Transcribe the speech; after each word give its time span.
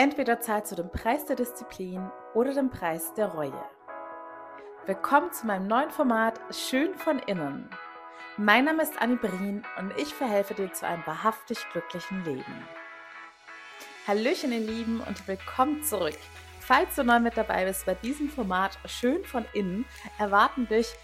Entweder 0.00 0.40
zahlst 0.40 0.72
du 0.72 0.76
den 0.76 0.90
Preis 0.90 1.26
der 1.26 1.36
Disziplin 1.36 2.10
oder 2.32 2.54
den 2.54 2.70
Preis 2.70 3.12
der 3.12 3.26
Reue. 3.26 3.62
Willkommen 4.86 5.30
zu 5.30 5.46
meinem 5.46 5.66
neuen 5.66 5.90
Format 5.90 6.40
Schön 6.56 6.94
von 6.94 7.18
innen. 7.18 7.68
Mein 8.38 8.64
Name 8.64 8.82
ist 8.82 8.98
Annie 8.98 9.18
Brien 9.18 9.62
und 9.78 9.92
ich 9.98 10.14
verhelfe 10.14 10.54
dir 10.54 10.72
zu 10.72 10.86
einem 10.86 11.06
wahrhaftig 11.06 11.58
glücklichen 11.72 12.24
Leben. 12.24 12.66
Hallöchen 14.08 14.52
ihr 14.52 14.60
Lieben 14.60 15.02
und 15.06 15.28
willkommen 15.28 15.82
zurück. 15.82 16.16
Falls 16.60 16.94
du 16.96 17.04
neu 17.04 17.20
mit 17.20 17.36
dabei 17.36 17.66
bist 17.66 17.84
bei 17.84 17.92
diesem 17.92 18.30
Format 18.30 18.78
Schön 18.86 19.22
von 19.26 19.44
innen, 19.52 19.84
erwarten 20.18 20.66
dich 20.66 20.94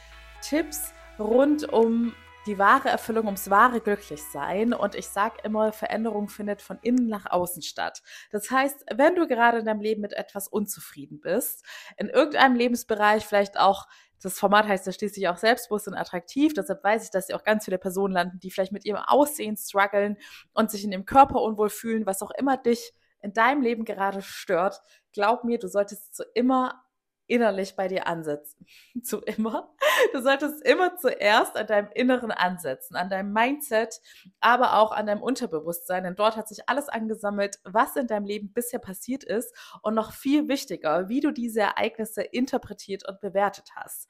Tipps 0.41 0.95
rund 1.19 1.71
um 1.71 2.15
die 2.47 2.59
wahre 2.59 2.89
Erfüllung, 2.89 3.27
ums 3.27 3.51
wahre 3.51 3.81
Glücklichsein. 3.81 4.73
Und 4.73 4.95
ich 4.95 5.09
sage 5.09 5.39
immer, 5.43 5.73
Veränderung 5.73 6.29
findet 6.29 6.63
von 6.63 6.79
innen 6.83 7.09
nach 7.09 7.27
außen 7.31 7.63
statt. 7.63 8.03
Das 8.31 8.51
heißt, 8.51 8.87
wenn 8.95 9.15
du 9.17 9.27
gerade 9.27 9.59
in 9.59 9.67
deinem 9.67 9.81
Leben 9.81 10.01
mit 10.01 10.13
etwas 10.13 10.49
unzufrieden 10.49 11.21
bist, 11.21 11.65
in 11.97 12.09
irgendeinem 12.09 12.57
Lebensbereich, 12.57 13.27
vielleicht 13.27 13.59
auch 13.59 13.87
das 14.23 14.39
Format 14.39 14.67
heißt 14.67 14.87
ja 14.87 14.93
schließlich 14.93 15.29
auch 15.29 15.37
selbstbewusst 15.37 15.89
und 15.89 15.95
attraktiv. 15.95 16.55
Deshalb 16.55 16.83
weiß 16.83 17.05
ich, 17.05 17.11
dass 17.11 17.27
sie 17.27 17.35
auch 17.35 17.45
ganz 17.45 17.67
viele 17.67 17.79
Personen 17.79 18.15
landen, 18.15 18.41
die 18.41 18.51
vielleicht 18.51 18.73
mit 18.73 18.85
ihrem 18.85 19.03
Aussehen 19.07 19.57
strugglen 19.57 20.17
und 20.55 20.71
sich 20.71 20.85
in 20.85 20.93
ihrem 20.93 21.05
Körper 21.05 21.43
unwohl 21.43 21.69
fühlen, 21.69 22.07
was 22.07 22.23
auch 22.23 22.31
immer 22.31 22.57
dich 22.57 22.95
in 23.21 23.35
deinem 23.35 23.61
Leben 23.61 23.85
gerade 23.85 24.23
stört. 24.23 24.81
Glaub 25.13 25.45
mir, 25.45 25.59
du 25.59 25.69
solltest 25.69 26.17
so 26.17 26.25
immer 26.35 26.86
innerlich 27.27 27.77
bei 27.77 27.89
dir 27.89 28.07
ansetzen. 28.07 28.67
Zu 29.03 29.21
immer. 29.21 29.75
Du 30.13 30.23
solltest 30.23 30.65
immer 30.65 30.97
zuerst 30.97 31.57
an 31.57 31.67
deinem 31.67 31.91
Inneren 31.95 32.31
ansetzen, 32.31 32.97
an 32.97 33.09
deinem 33.09 33.33
Mindset, 33.33 34.01
aber 34.41 34.79
auch 34.79 34.93
an 34.93 35.07
deinem 35.07 35.23
Unterbewusstsein. 35.23 36.05
Denn 36.05 36.17
dort 36.17 36.37
hat 36.37 36.49
sich 36.49 36.69
alles 36.69 36.89
angesammelt, 36.89 37.59
was 37.65 37.97
in 37.97 38.07
deinem 38.07 38.27
Leben 38.27 38.53
bisher 38.53 38.79
passiert 38.79 39.25
ist. 39.25 39.55
Und 39.83 39.95
noch 39.95 40.13
viel 40.13 40.49
wichtiger, 40.49 41.09
wie 41.09 41.21
du 41.21 41.33
diese 41.33 41.61
Ereignisse 41.61 42.23
interpretiert 42.23 43.09
und 43.09 43.21
bewertet 43.21 43.71
hast. 43.75 44.09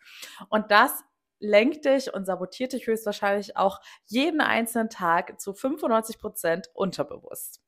Und 0.49 0.71
das 0.71 1.05
lenkt 1.39 1.85
dich 1.85 2.13
und 2.13 2.25
sabotiert 2.25 2.73
dich 2.73 2.87
höchstwahrscheinlich 2.87 3.57
auch 3.57 3.81
jeden 4.07 4.41
einzelnen 4.41 4.89
Tag 4.89 5.41
zu 5.41 5.55
95 5.55 6.19
Prozent 6.19 6.71
unterbewusst. 6.75 7.63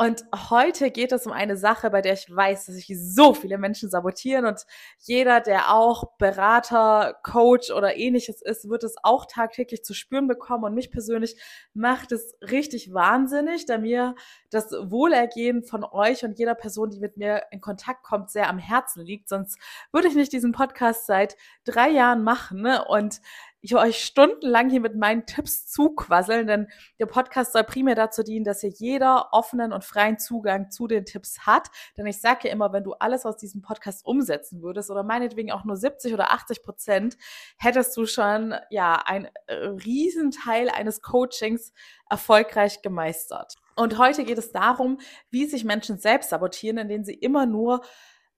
Und 0.00 0.24
heute 0.48 0.92
geht 0.92 1.10
es 1.10 1.26
um 1.26 1.32
eine 1.32 1.56
Sache, 1.56 1.90
bei 1.90 2.00
der 2.00 2.12
ich 2.12 2.32
weiß, 2.32 2.66
dass 2.66 2.76
sich 2.76 2.88
so 2.96 3.34
viele 3.34 3.58
Menschen 3.58 3.90
sabotieren 3.90 4.46
und 4.46 4.64
jeder, 4.98 5.40
der 5.40 5.74
auch 5.74 6.16
Berater, 6.18 7.18
Coach 7.24 7.72
oder 7.72 7.96
ähnliches 7.96 8.40
ist, 8.40 8.68
wird 8.68 8.84
es 8.84 8.94
auch 9.02 9.26
tagtäglich 9.26 9.82
zu 9.82 9.94
spüren 9.94 10.28
bekommen. 10.28 10.62
Und 10.62 10.74
mich 10.74 10.92
persönlich 10.92 11.34
macht 11.74 12.12
es 12.12 12.36
richtig 12.40 12.94
wahnsinnig, 12.94 13.66
da 13.66 13.78
mir 13.78 14.14
das 14.50 14.70
Wohlergehen 14.70 15.64
von 15.64 15.82
euch 15.82 16.24
und 16.24 16.38
jeder 16.38 16.54
Person, 16.54 16.90
die 16.90 17.00
mit 17.00 17.16
mir 17.16 17.42
in 17.50 17.60
Kontakt 17.60 18.04
kommt, 18.04 18.30
sehr 18.30 18.48
am 18.48 18.58
Herzen 18.58 19.04
liegt. 19.04 19.28
Sonst 19.28 19.58
würde 19.90 20.06
ich 20.06 20.14
nicht 20.14 20.32
diesen 20.32 20.52
Podcast 20.52 21.06
seit 21.06 21.36
drei 21.64 21.90
Jahren 21.90 22.22
machen. 22.22 22.62
Ne? 22.62 22.84
Und 22.84 23.20
ich 23.60 23.74
euch 23.74 24.04
stundenlang 24.04 24.70
hier 24.70 24.80
mit 24.80 24.94
meinen 24.94 25.26
Tipps 25.26 25.66
zuquasseln, 25.66 26.46
denn 26.46 26.68
der 26.98 27.06
Podcast 27.06 27.52
soll 27.52 27.64
primär 27.64 27.94
dazu 27.94 28.22
dienen, 28.22 28.44
dass 28.44 28.60
hier 28.60 28.70
jeder 28.70 29.28
offenen 29.32 29.72
und 29.72 29.84
freien 29.84 30.18
Zugang 30.18 30.70
zu 30.70 30.86
den 30.86 31.04
Tipps 31.04 31.40
hat. 31.40 31.68
Denn 31.96 32.06
ich 32.06 32.20
sage 32.20 32.48
ja 32.48 32.52
immer, 32.52 32.72
wenn 32.72 32.84
du 32.84 32.92
alles 32.94 33.26
aus 33.26 33.36
diesem 33.36 33.60
Podcast 33.62 34.04
umsetzen 34.06 34.62
würdest 34.62 34.90
oder 34.90 35.02
meinetwegen 35.02 35.50
auch 35.50 35.64
nur 35.64 35.76
70 35.76 36.14
oder 36.14 36.32
80 36.32 36.62
Prozent, 36.62 37.16
hättest 37.58 37.96
du 37.96 38.06
schon 38.06 38.54
ja 38.70 39.02
ein 39.04 39.28
äh, 39.46 39.54
Riesenteil 39.54 40.70
eines 40.70 41.02
Coachings 41.02 41.72
erfolgreich 42.08 42.82
gemeistert. 42.82 43.56
Und 43.74 43.98
heute 43.98 44.24
geht 44.24 44.38
es 44.38 44.52
darum, 44.52 44.98
wie 45.30 45.46
sich 45.46 45.64
Menschen 45.64 45.98
selbst 45.98 46.30
sabotieren, 46.30 46.78
indem 46.78 47.04
sie 47.04 47.14
immer 47.14 47.46
nur 47.46 47.82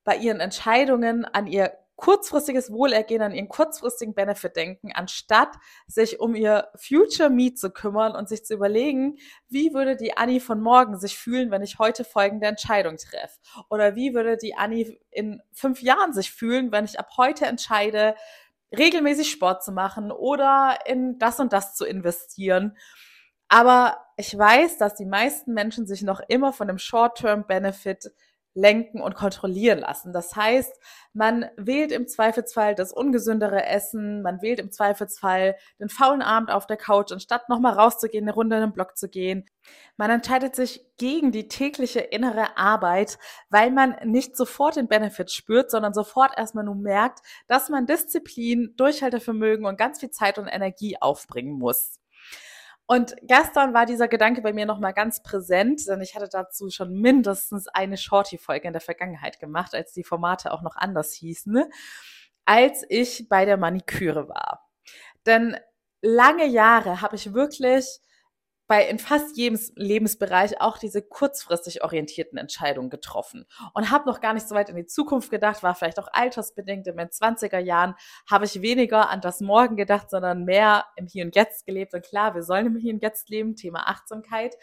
bei 0.03 0.17
ihren 0.17 0.39
Entscheidungen 0.39 1.25
an 1.25 1.47
ihr 1.47 1.77
kurzfristiges 2.01 2.71
Wohlergehen, 2.71 3.21
an 3.21 3.31
ihren 3.31 3.47
kurzfristigen 3.47 4.15
Benefit 4.15 4.55
denken, 4.55 4.91
anstatt 4.91 5.55
sich 5.85 6.19
um 6.19 6.33
ihr 6.33 6.67
Future 6.75 7.29
Me 7.29 7.53
zu 7.53 7.69
kümmern 7.69 8.15
und 8.15 8.27
sich 8.27 8.43
zu 8.43 8.55
überlegen, 8.55 9.19
wie 9.49 9.71
würde 9.73 9.95
die 9.95 10.17
Annie 10.17 10.41
von 10.41 10.59
morgen 10.61 10.97
sich 10.97 11.15
fühlen, 11.15 11.51
wenn 11.51 11.61
ich 11.61 11.77
heute 11.77 12.03
folgende 12.03 12.47
Entscheidung 12.47 12.97
treffe? 12.97 13.37
Oder 13.69 13.95
wie 13.95 14.15
würde 14.15 14.35
die 14.35 14.55
Annie 14.55 14.97
in 15.11 15.41
fünf 15.53 15.83
Jahren 15.83 16.11
sich 16.11 16.31
fühlen, 16.31 16.71
wenn 16.71 16.85
ich 16.85 16.99
ab 16.99 17.09
heute 17.17 17.45
entscheide, 17.45 18.15
regelmäßig 18.75 19.29
Sport 19.29 19.63
zu 19.63 19.71
machen 19.71 20.11
oder 20.11 20.79
in 20.87 21.19
das 21.19 21.39
und 21.39 21.53
das 21.53 21.75
zu 21.75 21.85
investieren? 21.85 22.75
Aber 23.47 23.99
ich 24.17 24.35
weiß, 24.35 24.79
dass 24.79 24.95
die 24.95 25.05
meisten 25.05 25.53
Menschen 25.53 25.85
sich 25.85 26.01
noch 26.01 26.19
immer 26.29 26.51
von 26.51 26.67
dem 26.67 26.79
Short-Term-Benefit 26.79 28.11
lenken 28.53 29.01
und 29.01 29.15
kontrollieren 29.15 29.79
lassen. 29.79 30.11
Das 30.11 30.35
heißt, 30.35 30.77
man 31.13 31.45
wählt 31.57 31.91
im 31.91 32.07
Zweifelsfall 32.07 32.75
das 32.75 32.91
ungesündere 32.91 33.65
Essen, 33.65 34.21
man 34.21 34.41
wählt 34.41 34.59
im 34.59 34.71
Zweifelsfall 34.71 35.55
den 35.79 35.89
faulen 35.89 36.21
Abend 36.21 36.51
auf 36.51 36.67
der 36.67 36.77
Couch, 36.77 37.11
anstatt 37.11 37.49
nochmal 37.49 37.73
rauszugehen, 37.73 38.25
eine 38.25 38.33
Runde 38.33 38.57
in 38.57 38.61
den 38.61 38.73
Block 38.73 38.97
zu 38.97 39.09
gehen. 39.09 39.45
Man 39.97 40.09
entscheidet 40.09 40.55
sich 40.55 40.85
gegen 40.97 41.31
die 41.31 41.47
tägliche 41.47 41.99
innere 41.99 42.57
Arbeit, 42.57 43.17
weil 43.49 43.71
man 43.71 43.95
nicht 44.03 44.35
sofort 44.35 44.75
den 44.75 44.87
Benefit 44.87 45.31
spürt, 45.31 45.71
sondern 45.71 45.93
sofort 45.93 46.37
erstmal 46.37 46.65
nur 46.65 46.75
merkt, 46.75 47.19
dass 47.47 47.69
man 47.69 47.85
Disziplin, 47.85 48.73
Durchhaltevermögen 48.77 49.65
und 49.65 49.77
ganz 49.77 49.99
viel 49.99 50.11
Zeit 50.11 50.37
und 50.37 50.47
Energie 50.47 50.97
aufbringen 50.99 51.57
muss. 51.57 52.00
Und 52.85 53.15
gestern 53.21 53.73
war 53.73 53.85
dieser 53.85 54.07
Gedanke 54.07 54.41
bei 54.41 54.51
mir 54.51 54.65
nochmal 54.65 54.93
ganz 54.93 55.23
präsent, 55.23 55.87
denn 55.87 56.01
ich 56.01 56.15
hatte 56.15 56.27
dazu 56.29 56.69
schon 56.69 56.93
mindestens 56.93 57.67
eine 57.67 57.97
Shorty-Folge 57.97 58.67
in 58.67 58.73
der 58.73 58.81
Vergangenheit 58.81 59.39
gemacht, 59.39 59.73
als 59.73 59.93
die 59.93 60.03
Formate 60.03 60.51
auch 60.51 60.61
noch 60.61 60.75
anders 60.75 61.13
hießen, 61.13 61.63
als 62.45 62.83
ich 62.89 63.29
bei 63.29 63.45
der 63.45 63.57
Maniküre 63.57 64.27
war. 64.27 64.69
Denn 65.25 65.57
lange 66.01 66.45
Jahre 66.45 67.01
habe 67.01 67.15
ich 67.15 67.33
wirklich 67.33 68.01
bei 68.71 68.87
in 68.87 68.99
fast 68.99 69.35
jedem 69.35 69.59
Lebensbereich 69.75 70.61
auch 70.61 70.77
diese 70.77 71.01
kurzfristig 71.01 71.83
orientierten 71.83 72.37
Entscheidungen 72.37 72.89
getroffen 72.89 73.45
und 73.73 73.91
habe 73.91 74.09
noch 74.09 74.21
gar 74.21 74.33
nicht 74.33 74.47
so 74.47 74.55
weit 74.55 74.69
in 74.69 74.77
die 74.77 74.85
Zukunft 74.85 75.29
gedacht, 75.29 75.61
war 75.61 75.75
vielleicht 75.75 75.99
auch 75.99 76.07
altersbedingt. 76.13 76.87
In 76.87 76.95
meinen 76.95 77.09
20er 77.09 77.59
Jahren 77.59 77.95
habe 78.29 78.45
ich 78.45 78.61
weniger 78.61 79.09
an 79.09 79.19
das 79.19 79.41
Morgen 79.41 79.75
gedacht, 79.75 80.09
sondern 80.09 80.45
mehr 80.45 80.85
im 80.95 81.05
Hier 81.05 81.25
und 81.25 81.35
Jetzt 81.35 81.65
gelebt. 81.65 81.93
Und 81.93 82.05
klar, 82.05 82.33
wir 82.33 82.43
sollen 82.43 82.67
im 82.67 82.77
Hier 82.77 82.93
und 82.93 83.03
Jetzt 83.03 83.29
leben, 83.29 83.57
Thema 83.57 83.89
Achtsamkeit. 83.89 84.55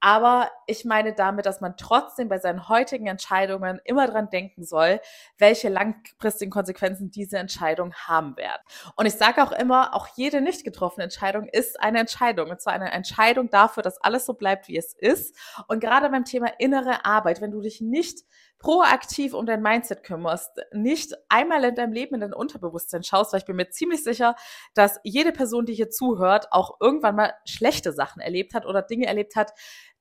Aber 0.00 0.50
ich 0.66 0.84
meine 0.84 1.14
damit, 1.14 1.46
dass 1.46 1.60
man 1.60 1.76
trotzdem 1.76 2.28
bei 2.28 2.38
seinen 2.38 2.68
heutigen 2.68 3.06
Entscheidungen 3.06 3.80
immer 3.84 4.06
dran 4.06 4.28
denken 4.30 4.64
soll, 4.64 5.00
welche 5.38 5.68
langfristigen 5.68 6.50
Konsequenzen 6.50 7.10
diese 7.10 7.38
Entscheidung 7.38 7.94
haben 7.94 8.36
werden. 8.36 8.62
Und 8.96 9.06
ich 9.06 9.14
sage 9.14 9.42
auch 9.42 9.52
immer, 9.52 9.94
auch 9.94 10.08
jede 10.16 10.40
nicht 10.40 10.64
getroffene 10.64 11.04
Entscheidung 11.04 11.48
ist 11.48 11.80
eine 11.80 12.00
Entscheidung. 12.00 12.50
Und 12.50 12.60
zwar 12.60 12.74
eine 12.74 12.92
Entscheidung 12.92 13.50
dafür, 13.50 13.82
dass 13.82 13.98
alles 13.98 14.26
so 14.26 14.34
bleibt, 14.34 14.68
wie 14.68 14.76
es 14.76 14.92
ist. 14.92 15.36
Und 15.68 15.80
gerade 15.80 16.10
beim 16.10 16.24
Thema 16.24 16.48
innere 16.58 17.04
Arbeit, 17.04 17.40
wenn 17.40 17.50
du 17.50 17.60
dich 17.60 17.80
nicht 17.80 18.20
proaktiv 18.58 19.34
um 19.34 19.46
dein 19.46 19.62
Mindset 19.62 20.02
kümmerst, 20.02 20.60
nicht 20.72 21.14
einmal 21.28 21.62
in 21.64 21.74
deinem 21.74 21.92
Leben 21.92 22.14
in 22.14 22.20
dein 22.20 22.32
Unterbewusstsein 22.32 23.02
schaust, 23.02 23.32
weil 23.32 23.40
ich 23.40 23.46
bin 23.46 23.56
mir 23.56 23.70
ziemlich 23.70 24.02
sicher, 24.02 24.34
dass 24.74 24.98
jede 25.04 25.32
Person, 25.32 25.66
die 25.66 25.74
hier 25.74 25.90
zuhört, 25.90 26.48
auch 26.52 26.78
irgendwann 26.80 27.16
mal 27.16 27.34
schlechte 27.44 27.92
Sachen 27.92 28.20
erlebt 28.20 28.54
hat 28.54 28.66
oder 28.66 28.82
Dinge 28.82 29.06
erlebt 29.06 29.36
hat, 29.36 29.52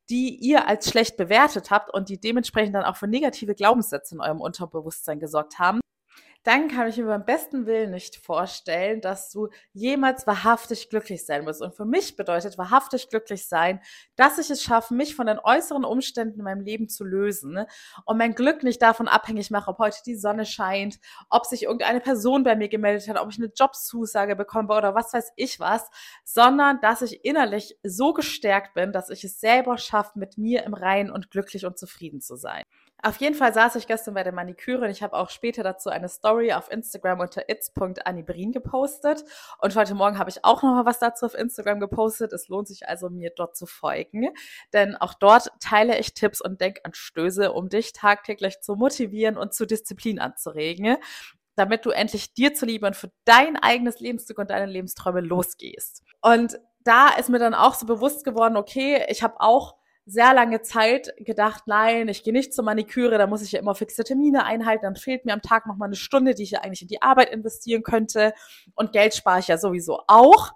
die 0.10 0.36
ihr 0.36 0.68
als 0.68 0.90
schlecht 0.90 1.18
bewertet 1.18 1.72
habt 1.72 1.94
und 1.94 2.10
die 2.10 2.20
dementsprechend 2.20 2.76
dann 2.76 2.86
auch 2.86 2.96
für 2.96 3.08
negative 3.08 3.56
Glaubenssätze 3.56 4.16
in 4.16 4.22
eurem 4.22 4.40
Unterbewusstsein 4.42 5.20
gesorgt 5.20 5.60
haben 5.60 5.80
dann 6.46 6.68
kann 6.68 6.88
ich 6.88 6.98
mir 6.98 7.08
beim 7.08 7.26
besten 7.26 7.66
Willen 7.66 7.90
nicht 7.90 8.18
vorstellen, 8.18 9.02
dass 9.02 9.32
du 9.32 9.50
jemals 9.74 10.28
wahrhaftig 10.28 10.90
glücklich 10.90 11.26
sein 11.26 11.44
wirst. 11.48 11.62
Und 11.62 11.74
für 11.74 11.86
mich 11.86 12.16
bedeutet 12.16 12.60
wahrhaftig 12.60 13.10
glücklich 13.10 13.48
sein, 13.48 13.82
dass 14.16 14.38
ich 14.38 14.52
es 14.52 14.62
schaffe, 14.62 14.94
mich 14.94 15.16
von 15.16 15.26
den 15.26 15.40
äußeren 15.40 15.84
Umständen 15.84 16.40
in 16.40 16.44
meinem 16.44 16.62
Leben 16.62 16.88
zu 16.88 17.04
lösen 17.04 17.54
ne? 17.54 17.68
und 18.06 18.18
mein 18.18 18.36
Glück 18.36 18.62
nicht 18.62 18.80
davon 18.80 19.08
abhängig 19.08 19.50
mache, 19.50 19.72
ob 19.72 19.80
heute 19.80 19.98
die 20.06 20.16
Sonne 20.16 20.46
scheint, 20.46 21.00
ob 21.32 21.48
sich 21.48 21.64
irgendeine 21.64 22.00
Person 22.00 22.44
bei 22.44 22.56
mir 22.56 22.70
gemeldet 22.70 23.10
hat, 23.10 23.20
ob 23.20 23.32
ich 23.32 23.40
eine 23.40 23.52
Jobzusage 23.56 24.36
bekomme 24.36 24.72
oder 24.72 24.94
was 24.94 25.14
weiß 25.14 25.32
ich 25.38 25.60
was, 25.60 25.90
sondern 26.24 26.80
dass 26.80 27.02
ich 27.02 27.26
innerlich 27.26 27.76
so 27.82 28.14
gestärkt 28.14 28.76
bin, 28.76 28.92
dass 28.92 29.10
ich 29.10 29.24
es 29.24 29.40
selber 29.40 29.80
schaffe, 29.80 30.20
mit 30.20 30.38
mir 30.38 30.64
im 30.64 30.76
Reinen 30.76 31.10
und 31.10 31.32
glücklich 31.32 31.66
und 31.66 31.80
zufrieden 31.80 32.22
zu 32.22 32.36
sein. 32.36 32.64
Auf 33.04 33.18
jeden 33.18 33.36
Fall 33.36 33.54
saß 33.54 33.76
ich 33.76 33.88
gestern 33.88 34.16
bei 34.16 34.24
der 34.24 34.34
Maniküre 34.34 34.86
und 34.86 34.90
ich 34.90 35.04
habe 35.04 35.14
auch 35.16 35.30
später 35.30 35.62
dazu 35.62 35.90
eine 35.90 36.10
Story 36.10 36.54
auf 36.54 36.72
Instagram 36.72 37.20
unter 37.20 37.50
its.anibrin 37.50 38.52
gepostet. 38.52 39.24
Und 39.60 39.76
heute 39.76 39.94
Morgen 39.94 40.18
habe 40.18 40.30
ich 40.30 40.44
auch 40.44 40.64
noch 40.64 40.74
mal 40.74 40.86
was 40.86 41.00
dazu 41.00 41.26
auf 41.28 41.36
Instagram 41.36 41.80
gepostet. 41.80 42.34
Es 42.34 42.48
lohnt 42.48 42.68
sich 42.68 42.88
also, 42.88 43.10
mir 43.10 43.32
dort 43.36 43.56
zu 43.56 43.68
folgen. 43.68 44.30
Denn 44.74 44.96
auch 44.96 45.14
dort 45.14 45.50
teile 45.60 46.00
ich 46.00 46.14
Tipps 46.14 46.42
und 46.42 46.62
Denkanstöße, 46.62 47.52
um 47.52 47.70
dich 47.70 47.94
tagtäglich 47.94 48.62
zu 48.62 48.76
motivieren 48.76 49.38
und 49.38 49.54
zu 49.54 49.68
Disziplin 49.68 50.18
anzuregen, 50.20 50.98
damit 51.56 51.86
du 51.86 51.92
endlich 51.92 52.34
dir 52.34 52.54
zuliebe 52.54 52.88
und 52.88 52.96
für 52.96 53.12
dein 53.26 53.56
eigenes 53.58 54.00
Lebensstück 54.00 54.40
und 54.40 54.50
deine 54.50 54.72
Lebensträume 54.72 55.22
losgehst. 55.22 56.04
Und 56.22 56.60
da 56.84 57.10
ist 57.10 57.30
mir 57.30 57.40
dann 57.40 57.54
auch 57.54 57.76
so 57.76 57.86
bewusst 57.86 58.24
geworden, 58.24 58.58
okay, 58.58 59.06
ich 59.10 59.22
habe 59.22 59.36
auch 59.40 59.76
sehr 60.06 60.34
lange 60.34 60.62
Zeit 60.62 61.14
gedacht, 61.18 61.64
nein, 61.66 62.08
ich 62.08 62.24
gehe 62.24 62.34
nicht 62.34 62.54
zur 62.54 62.64
Maniküre, 62.64 63.18
da 63.18 63.26
muss 63.26 63.42
ich 63.42 63.54
ja 63.54 63.60
immer 63.60 63.74
fixe 63.74 64.04
Termine 64.04 64.46
einhalten, 64.46 64.84
dann 64.84 64.96
fehlt 64.96 65.26
mir 65.26 65.34
am 65.34 65.42
Tag 65.42 65.66
noch 65.66 65.78
mal 65.78 65.86
eine 65.88 65.96
Stunde, 65.96 66.36
die 66.36 66.44
ich 66.44 66.52
ja 66.52 66.62
eigentlich 66.62 66.84
in 66.84 66.88
die 66.88 67.02
Arbeit 67.02 67.32
investieren 67.32 67.82
könnte 67.82 68.34
und 68.76 68.92
Geld 68.92 69.16
spare 69.16 69.40
ich 69.40 69.48
ja 69.48 69.58
sowieso 69.58 70.02
auch. 70.08 70.54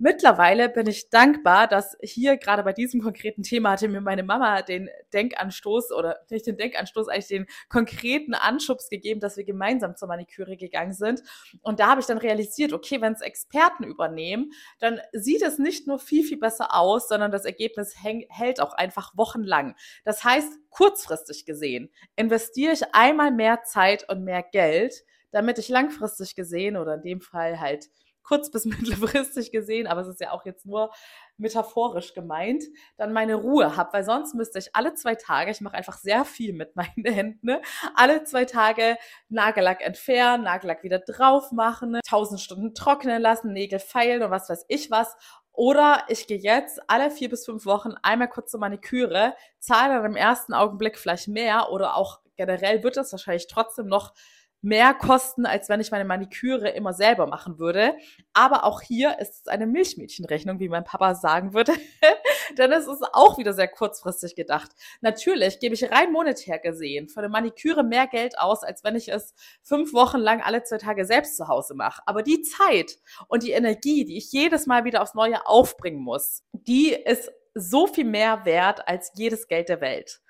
Mittlerweile 0.00 0.68
bin 0.68 0.86
ich 0.86 1.10
dankbar, 1.10 1.66
dass 1.66 1.96
hier 2.00 2.36
gerade 2.36 2.62
bei 2.62 2.72
diesem 2.72 3.02
konkreten 3.02 3.42
Thema 3.42 3.72
hatte 3.72 3.88
mir 3.88 4.00
meine 4.00 4.22
Mama 4.22 4.62
den 4.62 4.88
Denkanstoß 5.12 5.90
oder 5.90 6.20
nicht 6.30 6.46
den 6.46 6.56
Denkanstoß, 6.56 7.08
eigentlich 7.08 7.26
den 7.26 7.46
konkreten 7.68 8.34
Anschubs 8.34 8.90
gegeben, 8.90 9.18
dass 9.18 9.36
wir 9.36 9.42
gemeinsam 9.42 9.96
zur 9.96 10.06
Maniküre 10.06 10.56
gegangen 10.56 10.92
sind. 10.92 11.24
Und 11.62 11.80
da 11.80 11.88
habe 11.88 12.00
ich 12.00 12.06
dann 12.06 12.18
realisiert, 12.18 12.72
okay, 12.72 13.00
wenn 13.00 13.14
es 13.14 13.22
Experten 13.22 13.82
übernehmen, 13.82 14.52
dann 14.78 15.00
sieht 15.12 15.42
es 15.42 15.58
nicht 15.58 15.88
nur 15.88 15.98
viel, 15.98 16.22
viel 16.22 16.38
besser 16.38 16.76
aus, 16.76 17.08
sondern 17.08 17.32
das 17.32 17.44
Ergebnis 17.44 17.96
hält 18.00 18.60
auch 18.60 18.74
einfach 18.74 19.16
wochenlang. 19.16 19.74
Das 20.04 20.22
heißt, 20.22 20.60
kurzfristig 20.70 21.44
gesehen 21.44 21.90
investiere 22.14 22.72
ich 22.72 22.94
einmal 22.94 23.32
mehr 23.32 23.64
Zeit 23.64 24.08
und 24.08 24.22
mehr 24.22 24.44
Geld, 24.44 25.02
damit 25.32 25.58
ich 25.58 25.68
langfristig 25.68 26.36
gesehen 26.36 26.76
oder 26.76 26.94
in 26.94 27.02
dem 27.02 27.20
Fall 27.20 27.58
halt 27.58 27.90
kurz- 28.28 28.50
bis 28.50 28.64
mittelfristig 28.66 29.50
gesehen, 29.50 29.86
aber 29.86 30.02
es 30.02 30.08
ist 30.08 30.20
ja 30.20 30.32
auch 30.32 30.44
jetzt 30.44 30.66
nur 30.66 30.92
metaphorisch 31.38 32.14
gemeint, 32.14 32.64
dann 32.96 33.12
meine 33.12 33.36
Ruhe 33.36 33.76
habe, 33.76 33.92
weil 33.92 34.04
sonst 34.04 34.34
müsste 34.34 34.58
ich 34.58 34.74
alle 34.74 34.94
zwei 34.94 35.14
Tage, 35.14 35.50
ich 35.50 35.60
mache 35.60 35.76
einfach 35.76 35.96
sehr 35.96 36.24
viel 36.24 36.52
mit 36.52 36.76
meinen 36.76 37.04
Händen, 37.04 37.46
ne? 37.46 37.62
alle 37.94 38.24
zwei 38.24 38.44
Tage 38.44 38.96
Nagellack 39.28 39.80
entfernen, 39.80 40.44
Nagellack 40.44 40.82
wieder 40.82 40.98
drauf 40.98 41.52
machen, 41.52 41.98
tausend 42.06 42.40
Stunden 42.40 42.74
trocknen 42.74 43.22
lassen, 43.22 43.52
Nägel 43.52 43.78
feilen 43.78 44.22
und 44.22 44.30
was 44.30 44.48
weiß 44.48 44.66
ich 44.68 44.90
was. 44.90 45.16
Oder 45.52 46.04
ich 46.08 46.28
gehe 46.28 46.38
jetzt 46.38 46.80
alle 46.88 47.10
vier 47.10 47.28
bis 47.28 47.44
fünf 47.44 47.66
Wochen 47.66 47.94
einmal 48.02 48.28
kurz 48.28 48.52
zur 48.52 48.60
Maniküre, 48.60 49.34
zahle 49.58 49.94
dann 49.94 50.04
im 50.04 50.16
ersten 50.16 50.54
Augenblick 50.54 50.98
vielleicht 50.98 51.26
mehr 51.26 51.70
oder 51.72 51.96
auch 51.96 52.20
generell 52.36 52.84
wird 52.84 52.96
es 52.96 53.10
wahrscheinlich 53.10 53.48
trotzdem 53.48 53.86
noch 53.86 54.14
mehr 54.60 54.92
kosten, 54.94 55.46
als 55.46 55.68
wenn 55.68 55.80
ich 55.80 55.90
meine 55.90 56.04
Maniküre 56.04 56.68
immer 56.70 56.92
selber 56.92 57.26
machen 57.26 57.58
würde. 57.58 57.94
Aber 58.32 58.64
auch 58.64 58.80
hier 58.80 59.18
ist 59.20 59.42
es 59.42 59.46
eine 59.46 59.66
Milchmädchenrechnung, 59.66 60.58
wie 60.58 60.68
mein 60.68 60.84
Papa 60.84 61.14
sagen 61.14 61.54
würde. 61.54 61.72
Denn 62.58 62.72
es 62.72 62.86
ist 62.86 63.04
auch 63.12 63.38
wieder 63.38 63.52
sehr 63.52 63.68
kurzfristig 63.68 64.34
gedacht. 64.34 64.70
Natürlich 65.00 65.60
gebe 65.60 65.74
ich 65.74 65.90
rein 65.90 66.12
monetär 66.12 66.58
gesehen 66.58 67.08
für 67.08 67.20
eine 67.20 67.28
Maniküre 67.28 67.84
mehr 67.84 68.06
Geld 68.06 68.38
aus, 68.38 68.64
als 68.64 68.82
wenn 68.82 68.96
ich 68.96 69.08
es 69.08 69.34
fünf 69.62 69.92
Wochen 69.92 70.18
lang 70.18 70.40
alle 70.40 70.62
zwei 70.64 70.78
Tage 70.78 71.04
selbst 71.04 71.36
zu 71.36 71.48
Hause 71.48 71.74
mache. 71.74 72.02
Aber 72.06 72.22
die 72.22 72.42
Zeit 72.42 72.98
und 73.28 73.42
die 73.42 73.52
Energie, 73.52 74.04
die 74.04 74.16
ich 74.16 74.32
jedes 74.32 74.66
Mal 74.66 74.84
wieder 74.84 75.02
aufs 75.02 75.14
Neue 75.14 75.46
aufbringen 75.46 76.00
muss, 76.00 76.42
die 76.52 76.90
ist 76.92 77.30
so 77.54 77.86
viel 77.86 78.04
mehr 78.04 78.44
wert 78.44 78.86
als 78.88 79.12
jedes 79.14 79.48
Geld 79.48 79.68
der 79.68 79.80
Welt. 79.80 80.20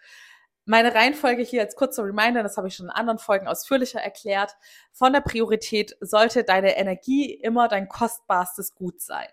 Meine 0.71 0.95
Reihenfolge 0.95 1.43
hier 1.43 1.63
als 1.63 1.77
kurzer 1.77 2.05
Reminder, 2.05 2.43
das 2.43 2.59
habe 2.59 2.69
ich 2.69 2.75
schon 2.75 2.89
in 2.89 2.91
anderen 2.91 3.19
Folgen 3.19 3.49
ausführlicher 3.49 4.03
erklärt. 4.03 4.55
Von 4.93 5.15
der 5.15 5.23
Priorität 5.23 5.97
sollte 6.03 6.45
deine 6.45 6.77
Energie 6.77 7.33
immer 7.33 7.69
dein 7.69 7.89
kostbarstes 7.89 8.75
Gut 8.75 9.01
sein. 9.01 9.29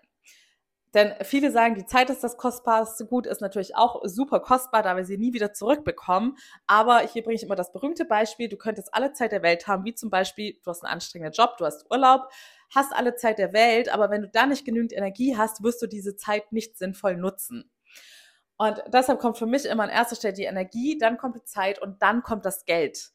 Denn 0.94 1.12
viele 1.24 1.52
sagen, 1.52 1.74
die 1.74 1.84
Zeit 1.84 2.08
ist 2.08 2.24
das 2.24 2.38
kostbarste 2.38 3.04
Gut, 3.04 3.26
ist 3.26 3.42
natürlich 3.42 3.76
auch 3.76 4.00
super 4.04 4.40
kostbar, 4.40 4.82
da 4.82 4.96
wir 4.96 5.04
sie 5.04 5.18
nie 5.18 5.34
wieder 5.34 5.52
zurückbekommen. 5.52 6.38
Aber 6.66 7.00
hier 7.00 7.22
bringe 7.22 7.34
ich 7.34 7.42
immer 7.42 7.54
das 7.54 7.70
berühmte 7.70 8.06
Beispiel, 8.06 8.48
du 8.48 8.56
könntest 8.56 8.94
alle 8.94 9.12
Zeit 9.12 9.30
der 9.30 9.42
Welt 9.42 9.68
haben, 9.68 9.84
wie 9.84 9.94
zum 9.94 10.08
Beispiel, 10.08 10.58
du 10.64 10.70
hast 10.70 10.84
einen 10.84 10.94
anstrengenden 10.94 11.34
Job, 11.34 11.58
du 11.58 11.66
hast 11.66 11.84
Urlaub, 11.90 12.30
hast 12.74 12.94
alle 12.94 13.14
Zeit 13.14 13.38
der 13.38 13.52
Welt, 13.52 13.92
aber 13.92 14.08
wenn 14.08 14.22
du 14.22 14.28
da 14.30 14.46
nicht 14.46 14.64
genügend 14.64 14.94
Energie 14.94 15.36
hast, 15.36 15.62
wirst 15.62 15.82
du 15.82 15.86
diese 15.86 16.16
Zeit 16.16 16.50
nicht 16.50 16.78
sinnvoll 16.78 17.18
nutzen. 17.18 17.70
Und 18.58 18.82
deshalb 18.88 19.20
kommt 19.20 19.38
für 19.38 19.46
mich 19.46 19.64
immer 19.64 19.84
an 19.84 19.90
erster 19.90 20.16
Stelle 20.16 20.34
die 20.34 20.44
Energie, 20.44 20.98
dann 20.98 21.18
kommt 21.18 21.36
die 21.36 21.44
Zeit 21.44 21.80
und 21.80 22.02
dann 22.02 22.22
kommt 22.22 22.44
das 22.44 22.64
Geld. 22.64 23.10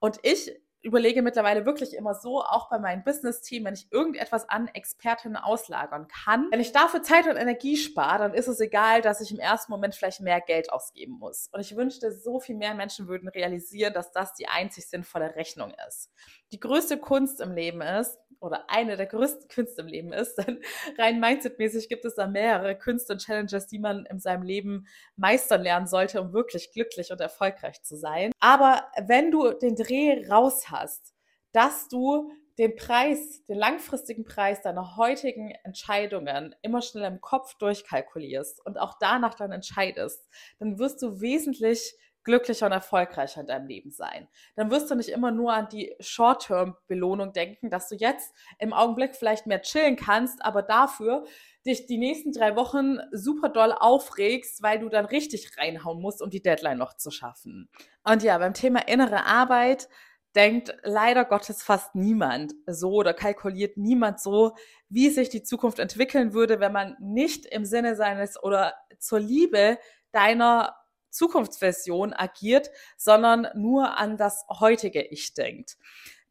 Und 0.00 0.18
ich 0.22 0.52
überlege 0.84 1.22
mittlerweile 1.22 1.64
wirklich 1.64 1.94
immer 1.94 2.14
so, 2.14 2.42
auch 2.42 2.68
bei 2.68 2.78
meinem 2.78 3.02
Business-Team, 3.04 3.64
wenn 3.64 3.74
ich 3.74 3.90
irgendetwas 3.90 4.48
an 4.50 4.68
Expertinnen 4.68 5.36
auslagern 5.36 6.06
kann, 6.08 6.48
wenn 6.50 6.60
ich 6.60 6.72
dafür 6.72 7.02
Zeit 7.02 7.26
und 7.26 7.36
Energie 7.36 7.78
spare, 7.78 8.18
dann 8.18 8.34
ist 8.34 8.48
es 8.48 8.60
egal, 8.60 9.00
dass 9.00 9.22
ich 9.22 9.30
im 9.30 9.38
ersten 9.38 9.72
Moment 9.72 9.94
vielleicht 9.94 10.20
mehr 10.20 10.42
Geld 10.42 10.70
ausgeben 10.70 11.14
muss. 11.18 11.48
Und 11.52 11.60
ich 11.60 11.74
wünschte, 11.74 12.12
so 12.12 12.38
viel 12.38 12.56
mehr 12.56 12.74
Menschen 12.74 13.08
würden 13.08 13.28
realisieren, 13.28 13.94
dass 13.94 14.12
das 14.12 14.34
die 14.34 14.46
einzig 14.46 14.86
sinnvolle 14.86 15.34
Rechnung 15.34 15.72
ist. 15.88 16.12
Die 16.52 16.60
größte 16.60 16.98
Kunst 16.98 17.40
im 17.40 17.52
Leben 17.52 17.80
ist, 17.80 18.18
oder 18.44 18.70
eine 18.70 18.96
der 18.96 19.06
größten 19.06 19.48
Künste 19.48 19.82
im 19.82 19.88
Leben 19.88 20.12
ist, 20.12 20.36
denn 20.38 20.60
rein 20.98 21.20
mindsetmäßig 21.20 21.88
gibt 21.88 22.04
es 22.04 22.14
da 22.14 22.26
mehrere 22.26 22.76
Künste 22.76 23.14
und 23.14 23.20
Challenges, 23.20 23.66
die 23.66 23.78
man 23.78 24.06
in 24.06 24.20
seinem 24.20 24.42
Leben 24.42 24.86
meistern 25.16 25.62
lernen 25.62 25.86
sollte, 25.86 26.20
um 26.20 26.32
wirklich 26.32 26.72
glücklich 26.72 27.10
und 27.10 27.20
erfolgreich 27.20 27.82
zu 27.82 27.96
sein. 27.96 28.32
Aber 28.40 28.86
wenn 29.06 29.30
du 29.30 29.52
den 29.52 29.76
Dreh 29.76 30.26
raus 30.28 30.70
hast, 30.70 31.14
dass 31.52 31.88
du 31.88 32.30
den 32.58 32.76
Preis, 32.76 33.44
den 33.46 33.58
langfristigen 33.58 34.24
Preis 34.24 34.62
deiner 34.62 34.96
heutigen 34.96 35.50
Entscheidungen 35.64 36.54
immer 36.62 36.82
schnell 36.82 37.04
im 37.04 37.20
Kopf 37.20 37.54
durchkalkulierst 37.58 38.64
und 38.64 38.78
auch 38.78 38.96
danach 39.00 39.34
dann 39.34 39.50
entscheidest, 39.50 40.28
dann 40.58 40.78
wirst 40.78 41.02
du 41.02 41.20
wesentlich 41.20 41.96
glücklicher 42.24 42.66
und 42.66 42.72
erfolgreicher 42.72 43.42
in 43.42 43.46
deinem 43.46 43.66
Leben 43.66 43.90
sein. 43.90 44.28
Dann 44.56 44.70
wirst 44.70 44.90
du 44.90 44.94
nicht 44.94 45.10
immer 45.10 45.30
nur 45.30 45.52
an 45.52 45.68
die 45.70 45.94
Short-Term-Belohnung 46.00 47.32
denken, 47.32 47.70
dass 47.70 47.88
du 47.88 47.94
jetzt 47.94 48.34
im 48.58 48.72
Augenblick 48.72 49.14
vielleicht 49.14 49.46
mehr 49.46 49.62
chillen 49.62 49.96
kannst, 49.96 50.44
aber 50.44 50.62
dafür 50.62 51.24
dich 51.66 51.86
die 51.86 51.98
nächsten 51.98 52.32
drei 52.32 52.56
Wochen 52.56 52.98
super 53.12 53.48
doll 53.48 53.72
aufregst, 53.72 54.62
weil 54.62 54.78
du 54.78 54.88
dann 54.88 55.06
richtig 55.06 55.50
reinhauen 55.58 56.00
musst, 56.00 56.20
um 56.22 56.30
die 56.30 56.42
Deadline 56.42 56.78
noch 56.78 56.96
zu 56.96 57.10
schaffen. 57.10 57.68
Und 58.02 58.22
ja, 58.22 58.36
beim 58.38 58.54
Thema 58.54 58.86
innere 58.88 59.24
Arbeit 59.24 59.88
denkt 60.34 60.74
leider 60.82 61.24
Gottes 61.24 61.62
fast 61.62 61.94
niemand 61.94 62.54
so 62.66 62.92
oder 62.92 63.14
kalkuliert 63.14 63.76
niemand 63.76 64.20
so, 64.20 64.54
wie 64.88 65.08
sich 65.10 65.28
die 65.28 65.42
Zukunft 65.42 65.78
entwickeln 65.78 66.34
würde, 66.34 66.60
wenn 66.60 66.72
man 66.72 66.96
nicht 67.00 67.46
im 67.46 67.64
Sinne 67.64 67.94
seines 67.94 68.42
oder 68.42 68.74
zur 68.98 69.20
Liebe 69.20 69.78
deiner 70.12 70.74
Zukunftsversion 71.14 72.12
agiert, 72.12 72.70
sondern 72.96 73.48
nur 73.54 73.98
an 73.98 74.16
das 74.16 74.44
heutige 74.48 75.02
Ich 75.02 75.34
denkt. 75.34 75.76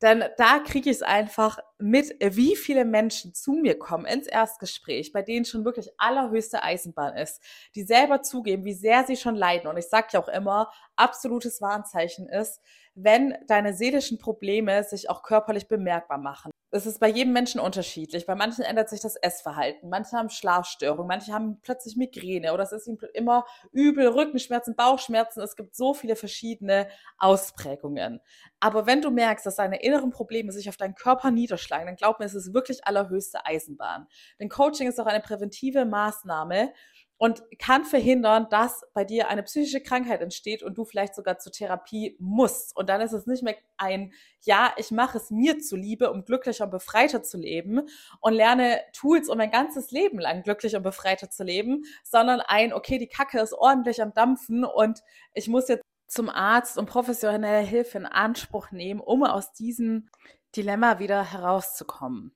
Denn 0.03 0.25
da 0.35 0.59
kriege 0.59 0.89
ich 0.89 0.97
es 0.97 1.01
einfach 1.01 1.59
mit, 1.79 2.13
wie 2.19 2.57
viele 2.57 2.83
Menschen 2.83 3.33
zu 3.33 3.53
mir 3.53 3.79
kommen 3.79 4.05
ins 4.05 4.27
Erstgespräch, 4.27 5.13
bei 5.13 5.21
denen 5.21 5.45
schon 5.45 5.63
wirklich 5.63 5.91
allerhöchste 5.97 6.61
Eisenbahn 6.61 7.15
ist, 7.15 7.41
die 7.73 7.83
selber 7.83 8.21
zugeben, 8.21 8.65
wie 8.65 8.73
sehr 8.73 9.05
sie 9.05 9.15
schon 9.15 9.35
leiden. 9.35 9.69
Und 9.69 9.77
ich 9.77 9.87
sage 9.87 10.07
ja 10.11 10.21
auch 10.21 10.27
immer, 10.27 10.73
absolutes 10.95 11.61
Warnzeichen 11.61 12.27
ist, 12.27 12.61
wenn 12.95 13.35
deine 13.47 13.73
seelischen 13.73 14.17
Probleme 14.17 14.83
sich 14.83 15.09
auch 15.09 15.23
körperlich 15.23 15.67
bemerkbar 15.67 16.17
machen. 16.17 16.51
Es 16.75 16.87
ist 16.87 16.99
bei 16.99 17.07
jedem 17.07 17.33
Menschen 17.33 17.61
unterschiedlich. 17.61 18.25
Bei 18.25 18.33
manchen 18.33 18.63
ändert 18.63 18.89
sich 18.89 18.99
das 18.99 19.15
Essverhalten, 19.15 19.89
manche 19.89 20.17
haben 20.17 20.31
Schlafstörungen, 20.31 21.07
manche 21.07 21.31
haben 21.31 21.59
plötzlich 21.61 21.97
Migräne 21.97 22.51
oder 22.51 22.63
es 22.63 22.71
ist 22.71 22.87
ihnen 22.87 22.97
immer 23.13 23.45
übel, 23.71 24.07
Rückenschmerzen, 24.07 24.75
Bauchschmerzen. 24.75 25.41
Es 25.41 25.55
gibt 25.55 25.75
so 25.75 25.93
viele 25.93 26.15
verschiedene 26.15 26.87
Ausprägungen. 27.19 28.21
Aber 28.59 28.87
wenn 28.87 29.03
du 29.03 29.11
merkst, 29.11 29.45
dass 29.45 29.57
deine 29.57 29.83
inneren 29.83 30.09
Probleme 30.09 30.51
sich 30.51 30.67
auf 30.67 30.77
deinen 30.77 30.95
Körper 30.95 31.29
niederschlagen, 31.29 31.85
dann 31.85 31.95
glaub 31.95 32.19
mir, 32.19 32.25
es 32.25 32.33
ist 32.33 32.55
wirklich 32.55 32.87
allerhöchste 32.87 33.45
Eisenbahn. 33.45 34.07
Denn 34.39 34.49
Coaching 34.49 34.87
ist 34.87 34.99
auch 34.99 35.05
eine 35.05 35.21
präventive 35.21 35.85
Maßnahme, 35.85 36.73
und 37.17 37.43
kann 37.57 37.85
verhindern, 37.85 38.47
dass 38.49 38.83
bei 38.93 39.05
dir 39.05 39.29
eine 39.29 39.43
psychische 39.43 39.81
Krankheit 39.81 40.21
entsteht 40.21 40.63
und 40.63 40.77
du 40.77 40.83
vielleicht 40.83 41.15
sogar 41.15 41.37
zur 41.37 41.51
Therapie 41.51 42.17
musst. 42.19 42.75
Und 42.75 42.89
dann 42.89 43.01
ist 43.01 43.13
es 43.13 43.25
nicht 43.27 43.43
mehr 43.43 43.55
ein, 43.77 44.13
ja, 44.41 44.73
ich 44.77 44.91
mache 44.91 45.17
es 45.17 45.31
mir 45.31 45.59
zuliebe, 45.59 46.11
um 46.11 46.25
glücklicher 46.25 46.65
und 46.65 46.71
befreiter 46.71 47.23
zu 47.23 47.37
leben 47.37 47.81
und 48.19 48.33
lerne 48.33 48.81
Tools, 48.93 49.29
um 49.29 49.37
mein 49.37 49.51
ganzes 49.51 49.91
Leben 49.91 50.19
lang 50.19 50.43
glücklich 50.43 50.75
und 50.75 50.83
befreiter 50.83 51.29
zu 51.29 51.43
leben, 51.43 51.83
sondern 52.03 52.41
ein, 52.41 52.73
okay, 52.73 52.97
die 52.97 53.07
Kacke 53.07 53.39
ist 53.39 53.53
ordentlich 53.53 54.01
am 54.01 54.13
Dampfen 54.13 54.65
und 54.65 55.01
ich 55.33 55.47
muss 55.47 55.69
jetzt 55.69 55.83
zum 56.07 56.29
Arzt 56.29 56.77
und 56.77 56.85
professionelle 56.85 57.65
Hilfe 57.65 57.97
in 57.97 58.05
Anspruch 58.05 58.71
nehmen, 58.71 58.99
um 58.99 59.23
aus 59.23 59.53
diesem 59.53 60.09
Dilemma 60.55 60.99
wieder 60.99 61.31
herauszukommen. 61.31 62.35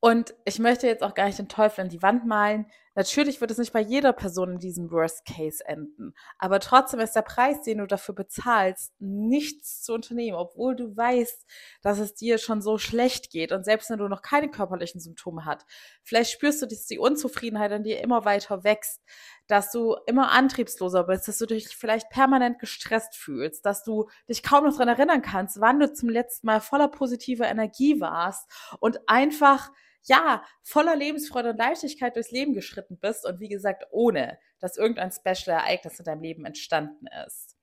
Und 0.00 0.34
ich 0.44 0.58
möchte 0.58 0.86
jetzt 0.86 1.02
auch 1.02 1.14
gar 1.14 1.26
nicht 1.26 1.38
den 1.38 1.48
Teufel 1.48 1.80
an 1.80 1.88
die 1.88 2.02
Wand 2.02 2.26
malen. 2.26 2.66
Natürlich 2.94 3.40
wird 3.40 3.50
es 3.50 3.58
nicht 3.58 3.72
bei 3.72 3.80
jeder 3.80 4.12
Person 4.12 4.52
in 4.52 4.58
diesem 4.58 4.90
Worst 4.90 5.24
Case 5.24 5.64
enden. 5.66 6.14
Aber 6.38 6.60
trotzdem 6.60 7.00
ist 7.00 7.14
der 7.14 7.22
Preis, 7.22 7.62
den 7.62 7.78
du 7.78 7.86
dafür 7.86 8.14
bezahlst, 8.14 8.92
nichts 9.00 9.82
zu 9.82 9.94
unternehmen, 9.94 10.36
obwohl 10.36 10.76
du 10.76 10.96
weißt, 10.96 11.46
dass 11.82 11.98
es 11.98 12.14
dir 12.14 12.38
schon 12.38 12.62
so 12.62 12.78
schlecht 12.78 13.30
geht. 13.30 13.52
Und 13.52 13.64
selbst 13.64 13.90
wenn 13.90 13.98
du 13.98 14.08
noch 14.08 14.22
keine 14.22 14.50
körperlichen 14.50 15.00
Symptome 15.00 15.44
hast, 15.44 15.66
vielleicht 16.02 16.30
spürst 16.30 16.62
du, 16.62 16.66
dass 16.66 16.86
die 16.86 16.98
Unzufriedenheit 16.98 17.72
an 17.72 17.82
dir 17.82 18.00
immer 18.00 18.24
weiter 18.24 18.64
wächst, 18.64 19.00
dass 19.46 19.70
du 19.70 19.96
immer 20.06 20.30
antriebsloser 20.30 21.04
bist, 21.04 21.28
dass 21.28 21.38
du 21.38 21.46
dich 21.46 21.68
vielleicht 21.68 22.08
permanent 22.10 22.58
gestresst 22.58 23.16
fühlst, 23.16 23.66
dass 23.66 23.82
du 23.82 24.08
dich 24.28 24.42
kaum 24.42 24.64
noch 24.64 24.72
daran 24.72 24.88
erinnern 24.88 25.22
kannst, 25.22 25.60
wann 25.60 25.80
du 25.80 25.92
zum 25.92 26.08
letzten 26.08 26.46
Mal 26.46 26.60
voller 26.60 26.88
positiver 26.88 27.46
Energie 27.46 28.00
warst 28.00 28.48
und 28.80 29.08
einfach 29.08 29.70
ja, 30.04 30.44
voller 30.62 30.96
Lebensfreude 30.96 31.50
und 31.50 31.58
Leichtigkeit 31.58 32.16
durchs 32.16 32.30
Leben 32.30 32.54
geschritten 32.54 32.98
bist 32.98 33.26
und 33.26 33.40
wie 33.40 33.48
gesagt, 33.48 33.84
ohne 33.90 34.38
dass 34.60 34.76
irgendein 34.76 35.12
Special-Ereignis 35.12 35.98
in 35.98 36.04
deinem 36.04 36.22
Leben 36.22 36.44
entstanden 36.44 37.06
ist. 37.26 37.56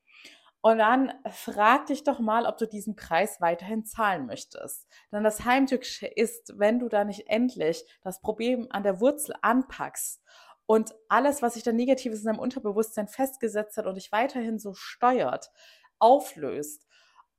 Und 0.61 0.77
dann 0.77 1.11
frag 1.31 1.87
dich 1.87 2.03
doch 2.03 2.19
mal, 2.19 2.45
ob 2.45 2.57
du 2.57 2.67
diesen 2.67 2.95
Preis 2.95 3.41
weiterhin 3.41 3.83
zahlen 3.83 4.27
möchtest. 4.27 4.87
Denn 5.11 5.23
das 5.23 5.43
Heimtückische 5.43 6.05
ist, 6.05 6.53
wenn 6.59 6.77
du 6.77 6.87
da 6.87 7.03
nicht 7.03 7.27
endlich 7.29 7.83
das 8.03 8.21
Problem 8.21 8.67
an 8.69 8.83
der 8.83 8.99
Wurzel 8.99 9.33
anpackst 9.41 10.21
und 10.67 10.93
alles, 11.09 11.41
was 11.41 11.55
sich 11.55 11.63
da 11.63 11.71
Negatives 11.71 12.19
in 12.19 12.27
deinem 12.27 12.39
Unterbewusstsein 12.39 13.07
festgesetzt 13.07 13.75
hat 13.77 13.87
und 13.87 13.95
dich 13.95 14.11
weiterhin 14.11 14.59
so 14.59 14.75
steuert, 14.75 15.49
auflöst 15.97 16.87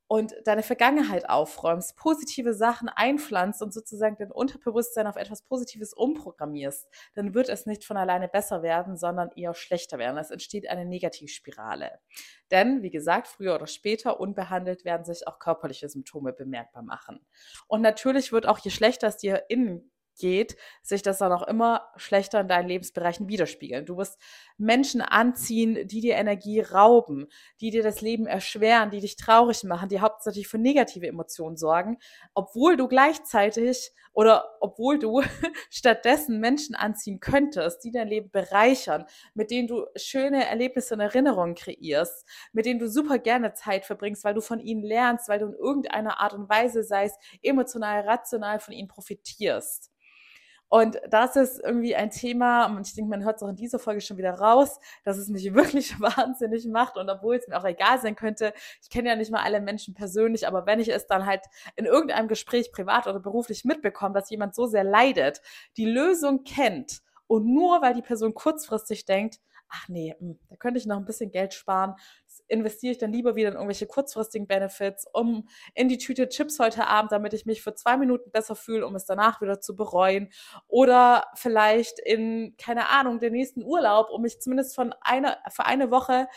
und 0.07 0.35
deine 0.45 0.63
Vergangenheit 0.63 1.29
aufräumst, 1.29 1.95
positive 1.95 2.53
Sachen 2.53 2.89
einpflanzt 2.89 3.61
und 3.61 3.73
sozusagen 3.73 4.15
dein 4.17 4.31
Unterbewusstsein 4.31 5.07
auf 5.07 5.15
etwas 5.15 5.41
Positives 5.43 5.93
umprogrammierst, 5.93 6.87
dann 7.15 7.33
wird 7.33 7.49
es 7.49 7.65
nicht 7.65 7.85
von 7.85 7.97
alleine 7.97 8.27
besser 8.27 8.61
werden, 8.63 8.97
sondern 8.97 9.31
eher 9.35 9.53
schlechter 9.53 9.97
werden. 9.97 10.17
Es 10.17 10.31
entsteht 10.31 10.69
eine 10.69 10.85
Negativspirale. 10.85 11.99
Denn, 12.51 12.83
wie 12.83 12.91
gesagt, 12.91 13.27
früher 13.27 13.55
oder 13.55 13.67
später 13.67 14.19
unbehandelt 14.19 14.85
werden 14.85 15.05
sich 15.05 15.27
auch 15.27 15.39
körperliche 15.39 15.89
Symptome 15.89 16.33
bemerkbar 16.33 16.83
machen. 16.83 17.25
Und 17.67 17.81
natürlich 17.81 18.31
wird 18.31 18.45
auch, 18.45 18.59
je 18.59 18.71
schlechter 18.71 19.07
es 19.07 19.17
dir 19.17 19.45
innen 19.49 19.92
geht, 20.15 20.55
sich 20.81 21.01
das 21.01 21.19
dann 21.19 21.31
auch 21.31 21.47
immer 21.47 21.89
schlechter 21.95 22.41
in 22.41 22.47
deinen 22.47 22.67
Lebensbereichen 22.67 23.27
widerspiegeln. 23.27 23.85
Du 23.85 23.97
wirst 23.97 24.19
Menschen 24.57 25.01
anziehen, 25.01 25.87
die 25.87 26.01
dir 26.01 26.15
Energie 26.15 26.61
rauben, 26.61 27.27
die 27.61 27.71
dir 27.71 27.83
das 27.83 28.01
Leben 28.01 28.27
erschweren, 28.27 28.91
die 28.91 28.99
dich 28.99 29.15
traurig 29.15 29.63
machen, 29.63 29.89
die 29.89 29.99
hauptsächlich 29.99 30.47
für 30.47 30.57
negative 30.57 31.07
Emotionen 31.07 31.57
sorgen, 31.57 31.97
obwohl 32.33 32.77
du 32.77 32.87
gleichzeitig 32.87 33.91
oder 34.13 34.57
obwohl 34.59 34.99
du 34.99 35.21
stattdessen 35.69 36.39
Menschen 36.39 36.75
anziehen 36.75 37.19
könntest, 37.19 37.83
die 37.83 37.91
dein 37.91 38.07
Leben 38.07 38.29
bereichern, 38.29 39.05
mit 39.33 39.51
denen 39.51 39.67
du 39.67 39.85
schöne 39.95 40.47
Erlebnisse 40.47 40.93
und 40.93 40.99
Erinnerungen 40.99 41.55
kreierst, 41.55 42.27
mit 42.51 42.65
denen 42.65 42.79
du 42.79 42.87
super 42.87 43.17
gerne 43.17 43.53
Zeit 43.53 43.85
verbringst, 43.85 44.23
weil 44.23 44.35
du 44.35 44.41
von 44.41 44.59
ihnen 44.59 44.83
lernst, 44.83 45.27
weil 45.29 45.39
du 45.39 45.47
in 45.47 45.53
irgendeiner 45.53 46.19
Art 46.19 46.33
und 46.33 46.49
Weise, 46.49 46.83
sei 46.83 47.05
es 47.05 47.13
emotional, 47.41 48.01
rational, 48.01 48.59
von 48.59 48.73
ihnen 48.73 48.87
profitierst. 48.87 49.91
Und 50.73 50.99
das 51.07 51.35
ist 51.35 51.59
irgendwie 51.63 51.95
ein 51.95 52.09
Thema, 52.09 52.65
und 52.65 52.87
ich 52.87 52.95
denke, 52.95 53.11
man 53.11 53.23
hört 53.23 53.35
es 53.35 53.43
auch 53.43 53.47
in 53.47 53.55
dieser 53.55 53.77
Folge 53.77 54.01
schon 54.01 54.17
wieder 54.17 54.33
raus, 54.33 54.79
dass 55.03 55.19
es 55.19 55.29
mich 55.29 55.53
wirklich 55.53 55.99
wahnsinnig 56.01 56.65
macht. 56.65 56.97
Und 56.97 57.11
obwohl 57.11 57.35
es 57.35 57.47
mir 57.47 57.59
auch 57.59 57.63
egal 57.63 58.01
sein 58.01 58.15
könnte, 58.15 58.55
ich 58.81 58.89
kenne 58.89 59.09
ja 59.09 59.15
nicht 59.15 59.29
mal 59.29 59.43
alle 59.43 59.61
Menschen 59.61 59.93
persönlich, 59.93 60.47
aber 60.47 60.65
wenn 60.65 60.79
ich 60.79 60.89
es 60.91 61.05
dann 61.05 61.27
halt 61.27 61.41
in 61.75 61.85
irgendeinem 61.85 62.27
Gespräch 62.27 62.71
privat 62.71 63.05
oder 63.05 63.19
beruflich 63.19 63.65
mitbekomme, 63.65 64.15
dass 64.15 64.31
jemand 64.31 64.55
so 64.55 64.65
sehr 64.65 64.83
leidet, 64.83 65.43
die 65.77 65.85
Lösung 65.85 66.43
kennt 66.43 67.03
und 67.27 67.45
nur 67.45 67.83
weil 67.83 67.93
die 67.93 68.01
Person 68.01 68.33
kurzfristig 68.33 69.05
denkt, 69.05 69.41
ach 69.69 69.87
nee, 69.89 70.15
hm, 70.17 70.39
da 70.49 70.55
könnte 70.55 70.79
ich 70.79 70.87
noch 70.87 70.97
ein 70.97 71.05
bisschen 71.05 71.29
Geld 71.29 71.53
sparen. 71.53 71.93
Investiere 72.47 72.91
ich 72.91 72.97
dann 72.97 73.11
lieber 73.11 73.35
wieder 73.35 73.49
in 73.49 73.55
irgendwelche 73.55 73.87
kurzfristigen 73.87 74.47
Benefits, 74.47 75.05
um 75.11 75.47
in 75.73 75.89
die 75.89 75.97
Tüte 75.97 76.29
Chips 76.29 76.59
heute 76.59 76.87
Abend, 76.87 77.11
damit 77.11 77.33
ich 77.33 77.45
mich 77.45 77.61
für 77.61 77.73
zwei 77.75 77.97
Minuten 77.97 78.31
besser 78.31 78.55
fühle, 78.55 78.85
um 78.87 78.95
es 78.95 79.05
danach 79.05 79.41
wieder 79.41 79.59
zu 79.59 79.75
bereuen. 79.75 80.29
Oder 80.67 81.27
vielleicht 81.35 81.99
in, 81.99 82.55
keine 82.57 82.89
Ahnung, 82.89 83.19
den 83.19 83.33
nächsten 83.33 83.63
Urlaub, 83.63 84.09
um 84.09 84.21
mich 84.21 84.39
zumindest 84.41 84.75
von 84.75 84.93
einer, 85.01 85.37
für 85.49 85.65
eine 85.65 85.91
Woche 85.91 86.27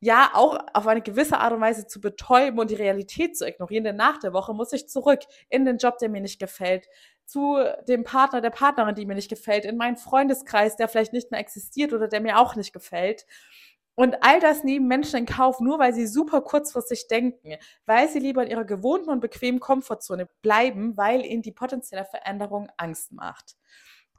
ja 0.00 0.30
auch 0.32 0.58
auf 0.72 0.86
eine 0.86 1.02
gewisse 1.02 1.38
Art 1.38 1.52
und 1.52 1.60
Weise 1.60 1.86
zu 1.86 2.00
betäuben 2.00 2.58
und 2.58 2.70
die 2.70 2.76
Realität 2.76 3.36
zu 3.36 3.46
ignorieren, 3.46 3.84
denn 3.84 3.96
nach 3.96 4.18
der 4.18 4.32
Woche 4.32 4.54
muss 4.54 4.72
ich 4.72 4.88
zurück 4.88 5.20
in 5.50 5.66
den 5.66 5.76
Job, 5.76 5.98
der 5.98 6.08
mir 6.08 6.22
nicht 6.22 6.40
gefällt, 6.40 6.88
zu 7.26 7.58
dem 7.86 8.02
Partner, 8.02 8.40
der 8.40 8.50
Partnerin, 8.50 8.94
die 8.94 9.06
mir 9.06 9.14
nicht 9.14 9.28
gefällt, 9.28 9.64
in 9.64 9.76
meinen 9.76 9.96
Freundeskreis, 9.96 10.76
der 10.76 10.88
vielleicht 10.88 11.12
nicht 11.12 11.30
mehr 11.30 11.38
existiert 11.38 11.92
oder 11.92 12.08
der 12.08 12.20
mir 12.20 12.38
auch 12.40 12.56
nicht 12.56 12.72
gefällt. 12.72 13.24
Und 14.00 14.22
all 14.22 14.40
das 14.40 14.64
nehmen 14.64 14.88
Menschen 14.88 15.18
in 15.18 15.26
Kauf, 15.26 15.60
nur 15.60 15.78
weil 15.78 15.92
sie 15.92 16.06
super 16.06 16.40
kurzfristig 16.40 17.06
denken, 17.08 17.56
weil 17.84 18.08
sie 18.08 18.18
lieber 18.18 18.42
in 18.42 18.50
ihrer 18.50 18.64
gewohnten 18.64 19.10
und 19.10 19.20
bequemen 19.20 19.60
Komfortzone 19.60 20.26
bleiben, 20.40 20.96
weil 20.96 21.26
ihnen 21.26 21.42
die 21.42 21.52
potenzielle 21.52 22.06
Veränderung 22.06 22.70
Angst 22.78 23.12
macht. 23.12 23.56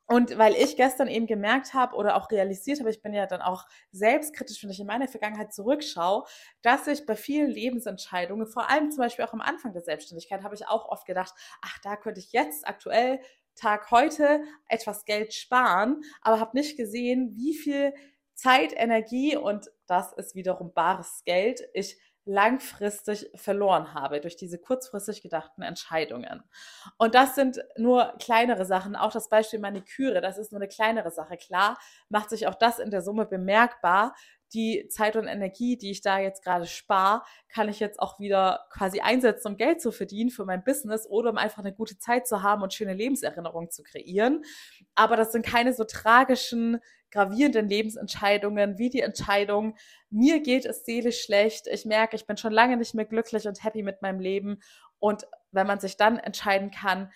Und 0.05 0.37
weil 0.37 0.53
ich 0.53 0.77
gestern 0.77 1.07
eben 1.07 1.25
gemerkt 1.25 1.73
habe 1.73 1.95
oder 1.95 2.15
auch 2.15 2.29
realisiert 2.29 2.79
habe, 2.79 2.91
ich 2.91 3.01
bin 3.01 3.11
ja 3.11 3.25
dann 3.25 3.41
auch 3.41 3.65
selbstkritisch, 3.91 4.61
wenn 4.61 4.69
ich 4.69 4.79
in 4.79 4.85
meine 4.85 5.07
Vergangenheit 5.07 5.51
zurückschaue, 5.51 6.25
dass 6.61 6.85
ich 6.85 7.07
bei 7.07 7.15
vielen 7.15 7.49
Lebensentscheidungen, 7.49 8.45
vor 8.45 8.69
allem 8.69 8.91
zum 8.91 8.99
Beispiel 8.99 9.25
auch 9.25 9.33
am 9.33 9.41
Anfang 9.41 9.73
der 9.73 9.81
Selbstständigkeit, 9.81 10.43
habe 10.43 10.53
ich 10.53 10.67
auch 10.67 10.89
oft 10.89 11.07
gedacht, 11.07 11.33
ach, 11.63 11.79
da 11.81 11.95
könnte 11.95 12.19
ich 12.19 12.33
jetzt 12.33 12.67
aktuell 12.67 13.19
Tag 13.55 13.89
heute 13.89 14.43
etwas 14.67 15.05
Geld 15.05 15.33
sparen, 15.33 16.01
aber 16.21 16.39
habe 16.39 16.55
nicht 16.55 16.77
gesehen, 16.77 17.33
wie 17.35 17.55
viel 17.55 17.93
Zeit, 18.41 18.73
Energie 18.75 19.35
und 19.37 19.69
das 19.87 20.13
ist 20.13 20.35
wiederum 20.35 20.73
bares 20.73 21.23
Geld 21.25 21.61
ich 21.73 21.97
langfristig 22.25 23.29
verloren 23.35 23.93
habe 23.95 24.21
durch 24.21 24.35
diese 24.35 24.59
kurzfristig 24.59 25.21
gedachten 25.23 25.63
Entscheidungen. 25.63 26.43
Und 26.97 27.15
das 27.15 27.33
sind 27.35 27.59
nur 27.77 28.13
kleinere 28.19 28.65
Sachen. 28.65 28.95
Auch 28.95 29.11
das 29.11 29.27
Beispiel 29.27 29.59
Maniküre, 29.59 30.21
das 30.21 30.37
ist 30.37 30.51
nur 30.51 30.61
eine 30.61 30.67
kleinere 30.67 31.09
Sache. 31.11 31.37
Klar 31.37 31.79
macht 32.09 32.29
sich 32.29 32.45
auch 32.47 32.55
das 32.55 32.77
in 32.79 32.91
der 32.91 33.01
Summe 33.01 33.25
bemerkbar. 33.25 34.15
Die 34.53 34.87
Zeit 34.89 35.15
und 35.15 35.27
Energie, 35.27 35.77
die 35.77 35.91
ich 35.91 36.01
da 36.01 36.19
jetzt 36.19 36.43
gerade 36.43 36.65
spare, 36.65 37.23
kann 37.49 37.69
ich 37.69 37.79
jetzt 37.79 37.99
auch 37.99 38.19
wieder 38.19 38.65
quasi 38.71 38.99
einsetzen, 38.99 39.49
um 39.49 39.57
Geld 39.57 39.81
zu 39.81 39.91
verdienen 39.91 40.29
für 40.29 40.45
mein 40.45 40.63
Business 40.63 41.07
oder 41.07 41.29
um 41.29 41.37
einfach 41.37 41.59
eine 41.59 41.73
gute 41.73 41.97
Zeit 41.97 42.27
zu 42.27 42.43
haben 42.43 42.61
und 42.61 42.73
schöne 42.73 42.93
Lebenserinnerungen 42.93 43.69
zu 43.69 43.83
kreieren. 43.83 44.43
Aber 44.95 45.15
das 45.15 45.31
sind 45.31 45.45
keine 45.45 45.73
so 45.73 45.83
tragischen 45.83 46.79
gravierenden 47.11 47.67
Lebensentscheidungen, 47.67 48.77
wie 48.77 48.89
die 48.89 49.01
Entscheidung, 49.01 49.75
mir 50.09 50.41
geht 50.41 50.65
es 50.65 50.85
seelisch 50.85 51.21
schlecht, 51.21 51.67
ich 51.67 51.85
merke, 51.85 52.15
ich 52.15 52.25
bin 52.25 52.37
schon 52.37 52.53
lange 52.53 52.77
nicht 52.77 52.95
mehr 52.95 53.05
glücklich 53.05 53.47
und 53.47 53.63
happy 53.63 53.83
mit 53.83 54.01
meinem 54.01 54.19
Leben. 54.19 54.61
Und 54.99 55.27
wenn 55.51 55.67
man 55.67 55.79
sich 55.79 55.97
dann 55.97 56.17
entscheiden 56.17 56.71
kann, 56.71 57.11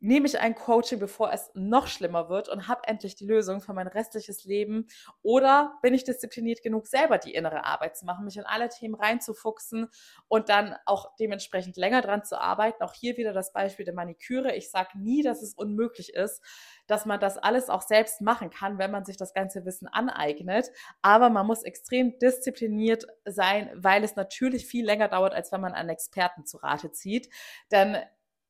nehme 0.00 0.26
ich 0.26 0.40
ein 0.40 0.54
Coaching, 0.54 0.98
bevor 0.98 1.32
es 1.32 1.50
noch 1.54 1.86
schlimmer 1.86 2.28
wird 2.28 2.48
und 2.48 2.68
habe 2.68 2.82
endlich 2.86 3.14
die 3.14 3.26
Lösung 3.26 3.60
für 3.60 3.74
mein 3.74 3.86
restliches 3.86 4.44
Leben? 4.44 4.88
Oder 5.22 5.78
bin 5.82 5.94
ich 5.94 6.04
diszipliniert 6.04 6.62
genug, 6.62 6.86
selber 6.86 7.18
die 7.18 7.34
innere 7.34 7.64
Arbeit 7.64 7.96
zu 7.96 8.06
machen, 8.06 8.24
mich 8.24 8.38
in 8.38 8.44
alle 8.44 8.70
Themen 8.70 8.94
reinzufuchsen 8.94 9.88
und 10.28 10.48
dann 10.48 10.74
auch 10.86 11.14
dementsprechend 11.16 11.76
länger 11.76 12.00
dran 12.00 12.24
zu 12.24 12.40
arbeiten? 12.40 12.82
Auch 12.82 12.94
hier 12.94 13.18
wieder 13.18 13.32
das 13.32 13.52
Beispiel 13.52 13.84
der 13.84 13.94
Maniküre. 13.94 14.56
Ich 14.56 14.70
sage 14.70 14.98
nie, 14.98 15.22
dass 15.22 15.42
es 15.42 15.54
unmöglich 15.54 16.14
ist, 16.14 16.42
dass 16.86 17.04
man 17.04 17.20
das 17.20 17.36
alles 17.36 17.68
auch 17.68 17.82
selbst 17.82 18.22
machen 18.22 18.50
kann, 18.50 18.78
wenn 18.78 18.90
man 18.90 19.04
sich 19.04 19.18
das 19.18 19.34
ganze 19.34 19.64
Wissen 19.66 19.86
aneignet. 19.86 20.70
Aber 21.02 21.28
man 21.28 21.46
muss 21.46 21.62
extrem 21.62 22.18
diszipliniert 22.18 23.06
sein, 23.26 23.70
weil 23.74 24.02
es 24.02 24.16
natürlich 24.16 24.66
viel 24.66 24.84
länger 24.84 25.08
dauert, 25.08 25.34
als 25.34 25.52
wenn 25.52 25.60
man 25.60 25.74
einen 25.74 25.90
Experten 25.90 26.46
zu 26.46 26.56
Rate 26.56 26.90
zieht. 26.90 27.28
Denn 27.70 27.98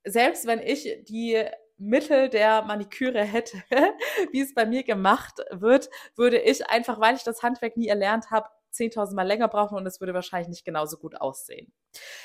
selbst 0.05 0.47
wenn 0.47 0.61
ich 0.61 1.05
die 1.09 1.45
Mittel 1.77 2.29
der 2.29 2.63
Maniküre 2.63 3.23
hätte, 3.23 3.63
wie 4.33 4.41
es 4.41 4.55
bei 4.55 4.67
mir 4.67 4.83
gemacht 4.83 5.41
wird, 5.51 5.89
würde 6.15 6.39
ich 6.39 6.69
einfach, 6.69 7.01
weil 7.01 7.17
ich 7.17 7.25
das 7.25 7.43
Handwerk 7.43 7.77
nie 7.77 7.89
erlernt 7.89 8.31
habe, 8.31 8.49
10.000 8.73 9.15
Mal 9.15 9.27
länger 9.27 9.49
brauchen 9.49 9.77
und 9.77 9.87
es 9.87 10.01
würde 10.01 10.15
wahrscheinlich 10.15 10.49
nicht 10.49 10.65
genauso 10.65 10.97
gut 10.99 11.21
aussehen. 11.21 11.73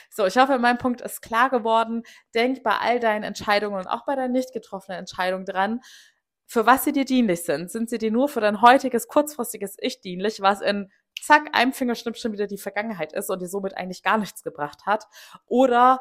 So, 0.09 0.25
ich 0.25 0.37
hoffe, 0.37 0.59
mein 0.59 0.77
Punkt 0.77 1.01
ist 1.01 1.21
klar 1.21 1.49
geworden. 1.49 2.03
Denk 2.33 2.63
bei 2.63 2.77
all 2.77 2.99
deinen 2.99 3.23
Entscheidungen 3.23 3.79
und 3.79 3.87
auch 3.87 4.05
bei 4.05 4.15
deinen 4.15 4.33
nicht 4.33 4.53
getroffenen 4.53 4.99
Entscheidungen 4.99 5.45
dran, 5.45 5.81
für 6.45 6.65
was 6.65 6.83
sie 6.83 6.91
dir 6.91 7.05
dienlich 7.05 7.43
sind. 7.43 7.71
Sind 7.71 7.89
sie 7.89 7.97
dir 7.97 8.11
nur 8.11 8.29
für 8.29 8.41
dein 8.41 8.61
heutiges, 8.61 9.07
kurzfristiges 9.07 9.75
Ich 9.79 10.01
dienlich, 10.01 10.41
was 10.41 10.61
in 10.61 10.91
zack, 11.21 11.49
einem 11.53 11.73
Fingerschnipp 11.73 12.17
schon 12.17 12.33
wieder 12.33 12.45
die 12.45 12.57
Vergangenheit 12.57 13.13
ist 13.13 13.29
und 13.29 13.41
dir 13.41 13.47
somit 13.47 13.75
eigentlich 13.75 14.03
gar 14.03 14.17
nichts 14.17 14.43
gebracht 14.43 14.85
hat? 14.85 15.05
Oder 15.47 15.99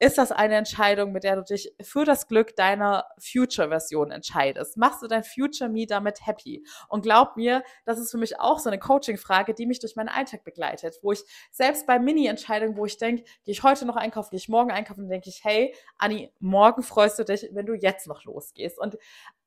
ist 0.00 0.16
das 0.16 0.32
eine 0.32 0.56
Entscheidung, 0.56 1.12
mit 1.12 1.24
der 1.24 1.36
du 1.36 1.42
dich 1.42 1.74
für 1.82 2.06
das 2.06 2.26
Glück 2.26 2.56
deiner 2.56 3.04
Future-Version 3.18 4.10
entscheidest? 4.10 4.78
Machst 4.78 5.02
du 5.02 5.06
dein 5.06 5.22
Future 5.22 5.68
Me 5.68 5.84
damit 5.86 6.26
happy? 6.26 6.64
Und 6.88 7.02
glaub 7.02 7.36
mir, 7.36 7.62
das 7.84 7.98
ist 7.98 8.10
für 8.10 8.16
mich 8.16 8.40
auch 8.40 8.58
so 8.58 8.70
eine 8.70 8.78
Coaching-Frage, 8.78 9.52
die 9.52 9.66
mich 9.66 9.78
durch 9.78 9.96
meinen 9.96 10.08
Alltag 10.08 10.42
begleitet, 10.42 10.98
wo 11.02 11.12
ich 11.12 11.22
selbst 11.50 11.86
bei 11.86 11.98
Mini-Entscheidungen, 11.98 12.78
wo 12.78 12.86
ich 12.86 12.96
denke, 12.96 13.24
gehe 13.44 13.52
ich 13.52 13.62
heute 13.62 13.84
noch 13.84 13.96
einkaufen, 13.96 14.30
gehe 14.30 14.38
ich 14.38 14.48
morgen 14.48 14.70
einkaufen, 14.70 15.06
denke 15.06 15.28
ich, 15.28 15.44
hey, 15.44 15.74
Anni, 15.98 16.32
morgen 16.40 16.82
freust 16.82 17.18
du 17.18 17.24
dich, 17.24 17.46
wenn 17.52 17.66
du 17.66 17.74
jetzt 17.74 18.06
noch 18.06 18.24
losgehst. 18.24 18.78
Und 18.78 18.96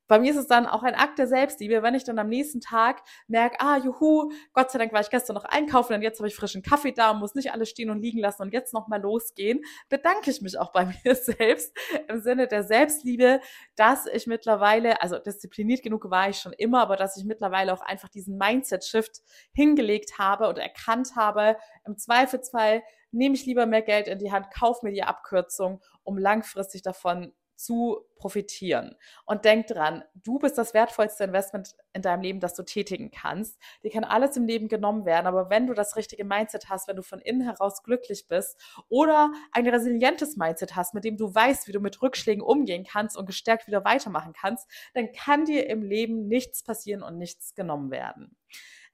bei 0.06 0.18
mir 0.18 0.30
ist 0.30 0.36
es 0.36 0.46
dann 0.46 0.66
auch 0.66 0.82
ein 0.82 0.94
Akt 0.94 1.18
der 1.18 1.26
Selbstliebe, 1.26 1.82
wenn 1.82 1.94
ich 1.94 2.04
dann 2.04 2.18
am 2.18 2.28
nächsten 2.28 2.60
Tag 2.60 3.02
merke, 3.26 3.56
ah, 3.60 3.78
juhu, 3.78 4.30
Gott 4.52 4.70
sei 4.70 4.78
Dank 4.78 4.92
war 4.92 5.00
ich 5.00 5.10
gestern 5.10 5.34
noch 5.34 5.44
einkaufen 5.44 5.94
und 5.94 6.02
jetzt 6.02 6.18
habe 6.18 6.28
ich 6.28 6.36
frischen 6.36 6.62
Kaffee 6.62 6.92
da 6.92 7.12
und 7.12 7.20
muss 7.20 7.34
nicht 7.34 7.52
alles 7.52 7.70
stehen 7.70 7.90
und 7.90 8.00
liegen 8.00 8.18
lassen 8.18 8.42
und 8.42 8.52
jetzt 8.52 8.74
nochmal 8.74 9.00
losgehen, 9.00 9.60
bedanke 9.88 10.30
ich 10.30 10.42
mich 10.42 10.58
auch 10.58 10.72
bei 10.72 10.86
mir 11.04 11.14
selbst 11.14 11.76
im 12.08 12.20
Sinne 12.20 12.46
der 12.48 12.64
Selbstliebe, 12.64 13.40
dass 13.76 14.06
ich 14.06 14.26
mittlerweile, 14.26 15.00
also 15.00 15.18
diszipliniert 15.18 15.82
genug 15.82 16.10
war 16.10 16.28
ich 16.28 16.38
schon 16.38 16.52
immer, 16.52 16.82
aber 16.82 16.96
dass 16.96 17.16
ich 17.16 17.24
mittlerweile 17.24 17.72
auch 17.72 17.80
einfach 17.80 18.08
diesen 18.08 18.36
Mindset-Shift 18.36 19.22
hingelegt 19.52 20.18
habe 20.18 20.48
und 20.48 20.58
erkannt 20.58 21.16
habe, 21.16 21.56
im 21.86 21.96
Zweifelsfall 21.96 22.82
nehme 23.10 23.36
ich 23.36 23.46
lieber 23.46 23.66
mehr 23.66 23.82
Geld 23.82 24.08
in 24.08 24.18
die 24.18 24.32
Hand, 24.32 24.52
kaufe 24.52 24.84
mir 24.84 24.92
die 24.92 25.04
Abkürzung, 25.04 25.80
um 26.02 26.18
langfristig 26.18 26.82
davon 26.82 27.32
zu 27.56 28.04
profitieren. 28.16 28.96
Und 29.26 29.44
denk 29.44 29.66
dran, 29.66 30.02
du 30.14 30.38
bist 30.38 30.56
das 30.56 30.74
wertvollste 30.74 31.24
Investment 31.24 31.74
in 31.92 32.02
deinem 32.02 32.22
Leben, 32.22 32.40
das 32.40 32.54
du 32.54 32.62
tätigen 32.62 33.10
kannst. 33.10 33.58
Dir 33.82 33.90
kann 33.90 34.04
alles 34.04 34.36
im 34.36 34.46
Leben 34.46 34.68
genommen 34.68 35.04
werden, 35.04 35.26
aber 35.26 35.50
wenn 35.50 35.66
du 35.66 35.74
das 35.74 35.96
richtige 35.96 36.24
Mindset 36.24 36.68
hast, 36.68 36.88
wenn 36.88 36.96
du 36.96 37.02
von 37.02 37.20
innen 37.20 37.42
heraus 37.42 37.82
glücklich 37.82 38.26
bist 38.28 38.60
oder 38.88 39.32
ein 39.52 39.68
resilientes 39.68 40.36
Mindset 40.36 40.74
hast, 40.74 40.94
mit 40.94 41.04
dem 41.04 41.16
du 41.16 41.34
weißt, 41.34 41.68
wie 41.68 41.72
du 41.72 41.80
mit 41.80 42.00
Rückschlägen 42.02 42.42
umgehen 42.42 42.84
kannst 42.84 43.16
und 43.16 43.26
gestärkt 43.26 43.66
wieder 43.66 43.84
weitermachen 43.84 44.32
kannst, 44.32 44.68
dann 44.94 45.12
kann 45.12 45.44
dir 45.44 45.68
im 45.68 45.82
Leben 45.82 46.26
nichts 46.26 46.62
passieren 46.62 47.02
und 47.02 47.18
nichts 47.18 47.54
genommen 47.54 47.90
werden. 47.90 48.36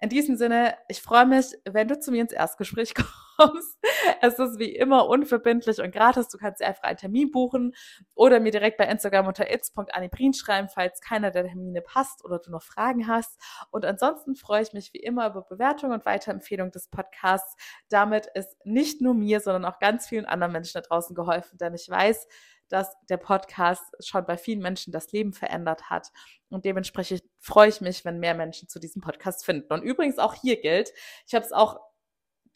In 0.02 0.08
diesem 0.08 0.36
Sinne, 0.36 0.76
ich 0.88 1.02
freue 1.02 1.26
mich, 1.26 1.54
wenn 1.64 1.86
du 1.86 1.98
zu 1.98 2.10
mir 2.10 2.22
ins 2.22 2.32
Erstgespräch 2.32 2.94
kommst. 3.36 3.78
Es 4.22 4.38
ist 4.38 4.58
wie 4.58 4.74
immer 4.74 5.06
unverbindlich 5.08 5.78
und 5.78 5.92
gratis. 5.92 6.28
Du 6.28 6.38
kannst 6.38 6.60
dir 6.60 6.66
einfach 6.66 6.84
einen 6.84 6.96
Termin 6.96 7.30
buchen 7.30 7.74
oder 8.14 8.40
mir 8.40 8.50
direkt 8.50 8.78
bei 8.78 8.86
Instagram 8.86 9.26
unter 9.26 9.50
its.anibrin 9.52 10.32
schreiben, 10.32 10.68
falls 10.68 11.02
keiner 11.02 11.30
der 11.30 11.44
Termine 11.44 11.82
passt 11.82 12.24
oder 12.24 12.38
du 12.38 12.50
noch 12.50 12.62
Fragen 12.62 13.08
hast. 13.08 13.38
Und 13.70 13.84
ansonsten 13.84 14.36
freue 14.36 14.62
ich 14.62 14.72
mich 14.72 14.94
wie 14.94 15.00
immer 15.00 15.28
über 15.28 15.42
Bewertungen 15.42 15.92
und 15.92 16.06
Weiterempfehlung 16.06 16.70
des 16.70 16.88
Podcasts. 16.88 17.56
Damit 17.90 18.26
ist 18.34 18.56
nicht 18.64 19.02
nur 19.02 19.12
mir, 19.12 19.40
sondern 19.40 19.66
auch 19.66 19.80
ganz 19.80 20.08
vielen 20.08 20.24
anderen 20.24 20.52
Menschen 20.52 20.80
da 20.80 20.80
draußen 20.80 21.14
geholfen, 21.14 21.58
denn 21.58 21.74
ich 21.74 21.88
weiß, 21.90 22.26
dass 22.70 22.96
der 23.08 23.18
Podcast 23.18 23.82
schon 24.00 24.24
bei 24.24 24.36
vielen 24.36 24.60
Menschen 24.60 24.92
das 24.92 25.12
Leben 25.12 25.32
verändert 25.32 25.90
hat. 25.90 26.08
Und 26.48 26.64
dementsprechend 26.64 27.22
freue 27.38 27.68
ich 27.68 27.80
mich, 27.80 28.04
wenn 28.04 28.18
mehr 28.18 28.34
Menschen 28.34 28.68
zu 28.68 28.78
diesem 28.78 29.02
Podcast 29.02 29.44
finden. 29.44 29.72
Und 29.72 29.82
übrigens 29.82 30.18
auch 30.18 30.34
hier 30.34 30.60
gilt, 30.60 30.92
ich 31.26 31.34
habe 31.34 31.44
es 31.44 31.52
auch 31.52 31.78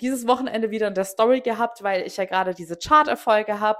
dieses 0.00 0.26
Wochenende 0.26 0.70
wieder 0.70 0.88
in 0.88 0.94
der 0.94 1.04
Story 1.04 1.40
gehabt, 1.40 1.82
weil 1.82 2.02
ich 2.02 2.16
ja 2.16 2.24
gerade 2.24 2.54
diese 2.54 2.76
Chart-Erfolge 2.76 3.60
habe 3.60 3.78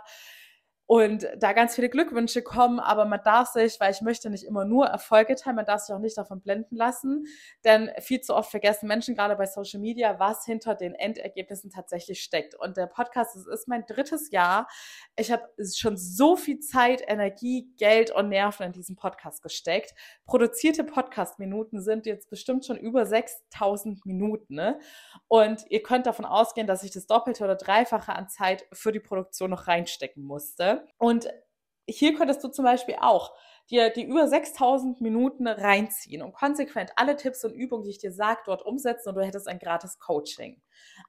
und 0.86 1.26
da 1.38 1.52
ganz 1.54 1.74
viele 1.74 1.88
Glückwünsche 1.88 2.42
kommen, 2.42 2.78
aber 2.78 3.06
man 3.06 3.20
darf 3.24 3.48
sich, 3.48 3.80
weil 3.80 3.92
ich 3.92 4.02
möchte 4.02 4.28
nicht 4.28 4.44
immer 4.44 4.66
nur 4.66 4.86
Erfolge 4.86 5.34
teilen, 5.34 5.56
man 5.56 5.64
darf 5.64 5.80
sich 5.80 5.94
auch 5.94 6.00
nicht 6.00 6.18
davon 6.18 6.42
blenden 6.42 6.76
lassen, 6.76 7.24
denn 7.64 7.90
viel 8.00 8.20
zu 8.20 8.34
oft 8.34 8.50
vergessen 8.50 8.86
Menschen 8.86 9.14
gerade 9.14 9.34
bei 9.36 9.46
Social 9.46 9.80
Media, 9.80 10.18
was 10.18 10.44
hinter 10.44 10.74
den 10.74 10.94
Endergebnissen 10.94 11.70
tatsächlich 11.70 12.20
steckt. 12.20 12.54
Und 12.54 12.76
der 12.76 12.86
Podcast, 12.86 13.34
es 13.34 13.46
ist 13.46 13.66
mein 13.66 13.86
drittes 13.86 14.30
Jahr. 14.30 14.68
Ich 15.16 15.32
habe 15.32 15.48
schon 15.74 15.96
so 15.96 16.36
viel 16.36 16.58
Zeit, 16.60 17.02
Energie, 17.06 17.72
Geld 17.78 18.10
und 18.10 18.28
Nerven 18.28 18.66
in 18.66 18.72
diesen 18.72 18.96
Podcast 18.96 19.42
gesteckt. 19.42 19.94
Produzierte 20.26 20.84
Podcast-Minuten 20.84 21.80
sind 21.80 22.04
jetzt 22.04 22.28
bestimmt 22.28 22.66
schon 22.66 22.76
über 22.76 23.06
6000 23.06 24.04
Minuten. 24.04 24.54
Ne? 24.54 24.78
Und 25.28 25.64
ihr 25.70 25.82
könnt 25.82 26.04
davon 26.06 26.26
ausgehen, 26.26 26.66
dass 26.66 26.82
ich 26.82 26.90
das 26.90 27.06
Doppelte 27.06 27.44
oder 27.44 27.56
Dreifache 27.56 28.12
an 28.12 28.28
Zeit 28.28 28.66
für 28.72 28.92
die 28.92 29.00
Produktion 29.00 29.50
noch 29.50 29.66
reinstecken 29.66 30.22
musste. 30.24 30.73
Und 30.98 31.28
hier 31.88 32.14
könntest 32.14 32.42
du 32.42 32.48
zum 32.48 32.64
Beispiel 32.64 32.96
auch 33.00 33.34
dir 33.70 33.90
die 33.90 34.04
über 34.04 34.28
6000 34.28 35.00
Minuten 35.00 35.46
reinziehen 35.46 36.22
und 36.22 36.34
konsequent 36.34 36.92
alle 36.96 37.16
Tipps 37.16 37.44
und 37.44 37.54
Übungen, 37.54 37.84
die 37.84 37.90
ich 37.90 37.98
dir 37.98 38.12
sage, 38.12 38.40
dort 38.44 38.64
umsetzen 38.64 39.08
und 39.08 39.14
du 39.14 39.24
hättest 39.24 39.48
ein 39.48 39.58
gratis 39.58 39.98
Coaching. 39.98 40.60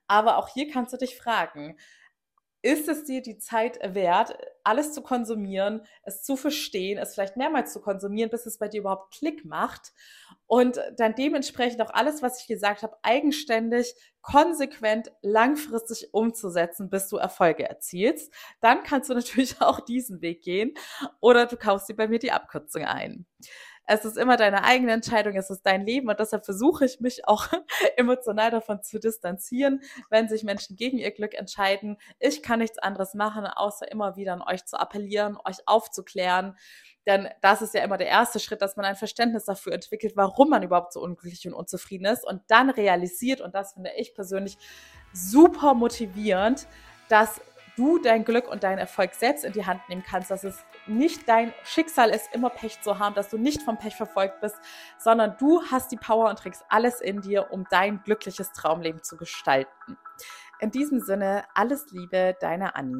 Aber 0.06 0.38
auch 0.38 0.48
hier 0.48 0.70
kannst 0.70 0.92
du 0.92 0.96
dich 0.96 1.16
fragen, 1.18 1.76
ist 2.66 2.88
es 2.88 3.04
dir 3.04 3.22
die 3.22 3.38
Zeit 3.38 3.78
wert, 3.94 4.36
alles 4.64 4.92
zu 4.92 5.00
konsumieren, 5.00 5.82
es 6.02 6.24
zu 6.24 6.34
verstehen, 6.34 6.98
es 6.98 7.14
vielleicht 7.14 7.36
mehrmals 7.36 7.72
zu 7.72 7.80
konsumieren, 7.80 8.28
bis 8.28 8.44
es 8.44 8.58
bei 8.58 8.66
dir 8.66 8.80
überhaupt 8.80 9.14
Klick 9.14 9.44
macht 9.44 9.92
und 10.48 10.80
dann 10.96 11.14
dementsprechend 11.14 11.80
auch 11.80 11.94
alles, 11.94 12.22
was 12.22 12.40
ich 12.40 12.48
gesagt 12.48 12.82
habe, 12.82 12.96
eigenständig, 13.02 13.94
konsequent, 14.20 15.12
langfristig 15.22 16.12
umzusetzen, 16.12 16.90
bis 16.90 17.06
du 17.06 17.18
Erfolge 17.18 17.68
erzielst. 17.68 18.34
Dann 18.60 18.82
kannst 18.82 19.10
du 19.10 19.14
natürlich 19.14 19.60
auch 19.60 19.78
diesen 19.78 20.20
Weg 20.20 20.42
gehen 20.42 20.74
oder 21.20 21.46
du 21.46 21.56
kaufst 21.56 21.88
dir 21.88 21.94
bei 21.94 22.08
mir 22.08 22.18
die 22.18 22.32
Abkürzung 22.32 22.84
ein. 22.84 23.26
Es 23.86 24.04
ist 24.04 24.16
immer 24.16 24.36
deine 24.36 24.64
eigene 24.64 24.92
Entscheidung, 24.92 25.36
es 25.36 25.48
ist 25.48 25.64
dein 25.64 25.86
Leben 25.86 26.08
und 26.08 26.18
deshalb 26.18 26.44
versuche 26.44 26.84
ich 26.84 27.00
mich 27.00 27.26
auch 27.28 27.46
emotional 27.96 28.50
davon 28.50 28.82
zu 28.82 28.98
distanzieren, 28.98 29.80
wenn 30.10 30.28
sich 30.28 30.42
Menschen 30.42 30.76
gegen 30.76 30.98
ihr 30.98 31.12
Glück 31.12 31.34
entscheiden. 31.34 31.96
Ich 32.18 32.42
kann 32.42 32.58
nichts 32.58 32.78
anderes 32.78 33.14
machen, 33.14 33.46
außer 33.46 33.90
immer 33.90 34.16
wieder 34.16 34.32
an 34.32 34.42
euch 34.42 34.64
zu 34.64 34.78
appellieren, 34.78 35.38
euch 35.44 35.66
aufzuklären. 35.66 36.56
Denn 37.06 37.28
das 37.40 37.62
ist 37.62 37.74
ja 37.74 37.84
immer 37.84 37.98
der 37.98 38.08
erste 38.08 38.40
Schritt, 38.40 38.60
dass 38.60 38.76
man 38.76 38.84
ein 38.84 38.96
Verständnis 38.96 39.44
dafür 39.44 39.72
entwickelt, 39.72 40.16
warum 40.16 40.50
man 40.50 40.64
überhaupt 40.64 40.92
so 40.92 41.00
unglücklich 41.00 41.46
und 41.46 41.54
unzufrieden 41.54 42.06
ist 42.06 42.26
und 42.26 42.42
dann 42.48 42.70
realisiert, 42.70 43.40
und 43.40 43.54
das 43.54 43.74
finde 43.74 43.92
ich 43.96 44.14
persönlich 44.14 44.58
super 45.12 45.74
motivierend, 45.74 46.66
dass 47.08 47.40
du 47.76 47.98
dein 47.98 48.24
Glück 48.24 48.48
und 48.48 48.64
deinen 48.64 48.78
Erfolg 48.78 49.14
selbst 49.14 49.44
in 49.44 49.52
die 49.52 49.64
Hand 49.64 49.88
nehmen 49.88 50.02
kannst, 50.02 50.30
dass 50.30 50.42
es 50.42 50.64
nicht 50.88 51.28
dein 51.28 51.52
Schicksal 51.64 52.10
ist, 52.10 52.32
immer 52.32 52.50
Pech 52.50 52.80
zu 52.80 52.98
haben, 52.98 53.14
dass 53.14 53.28
du 53.28 53.38
nicht 53.38 53.62
vom 53.62 53.78
Pech 53.78 53.96
verfolgt 53.96 54.40
bist, 54.40 54.56
sondern 54.98 55.36
du 55.38 55.62
hast 55.70 55.92
die 55.92 55.96
Power 55.96 56.28
und 56.30 56.38
trägst 56.38 56.64
alles 56.68 57.00
in 57.00 57.20
dir, 57.20 57.50
um 57.50 57.66
dein 57.70 58.02
glückliches 58.02 58.52
Traumleben 58.52 59.02
zu 59.02 59.16
gestalten. 59.16 59.98
In 60.58 60.70
diesem 60.70 61.00
Sinne, 61.00 61.44
alles 61.54 61.90
Liebe, 61.90 62.34
deine 62.40 62.76
Annie. 62.76 62.96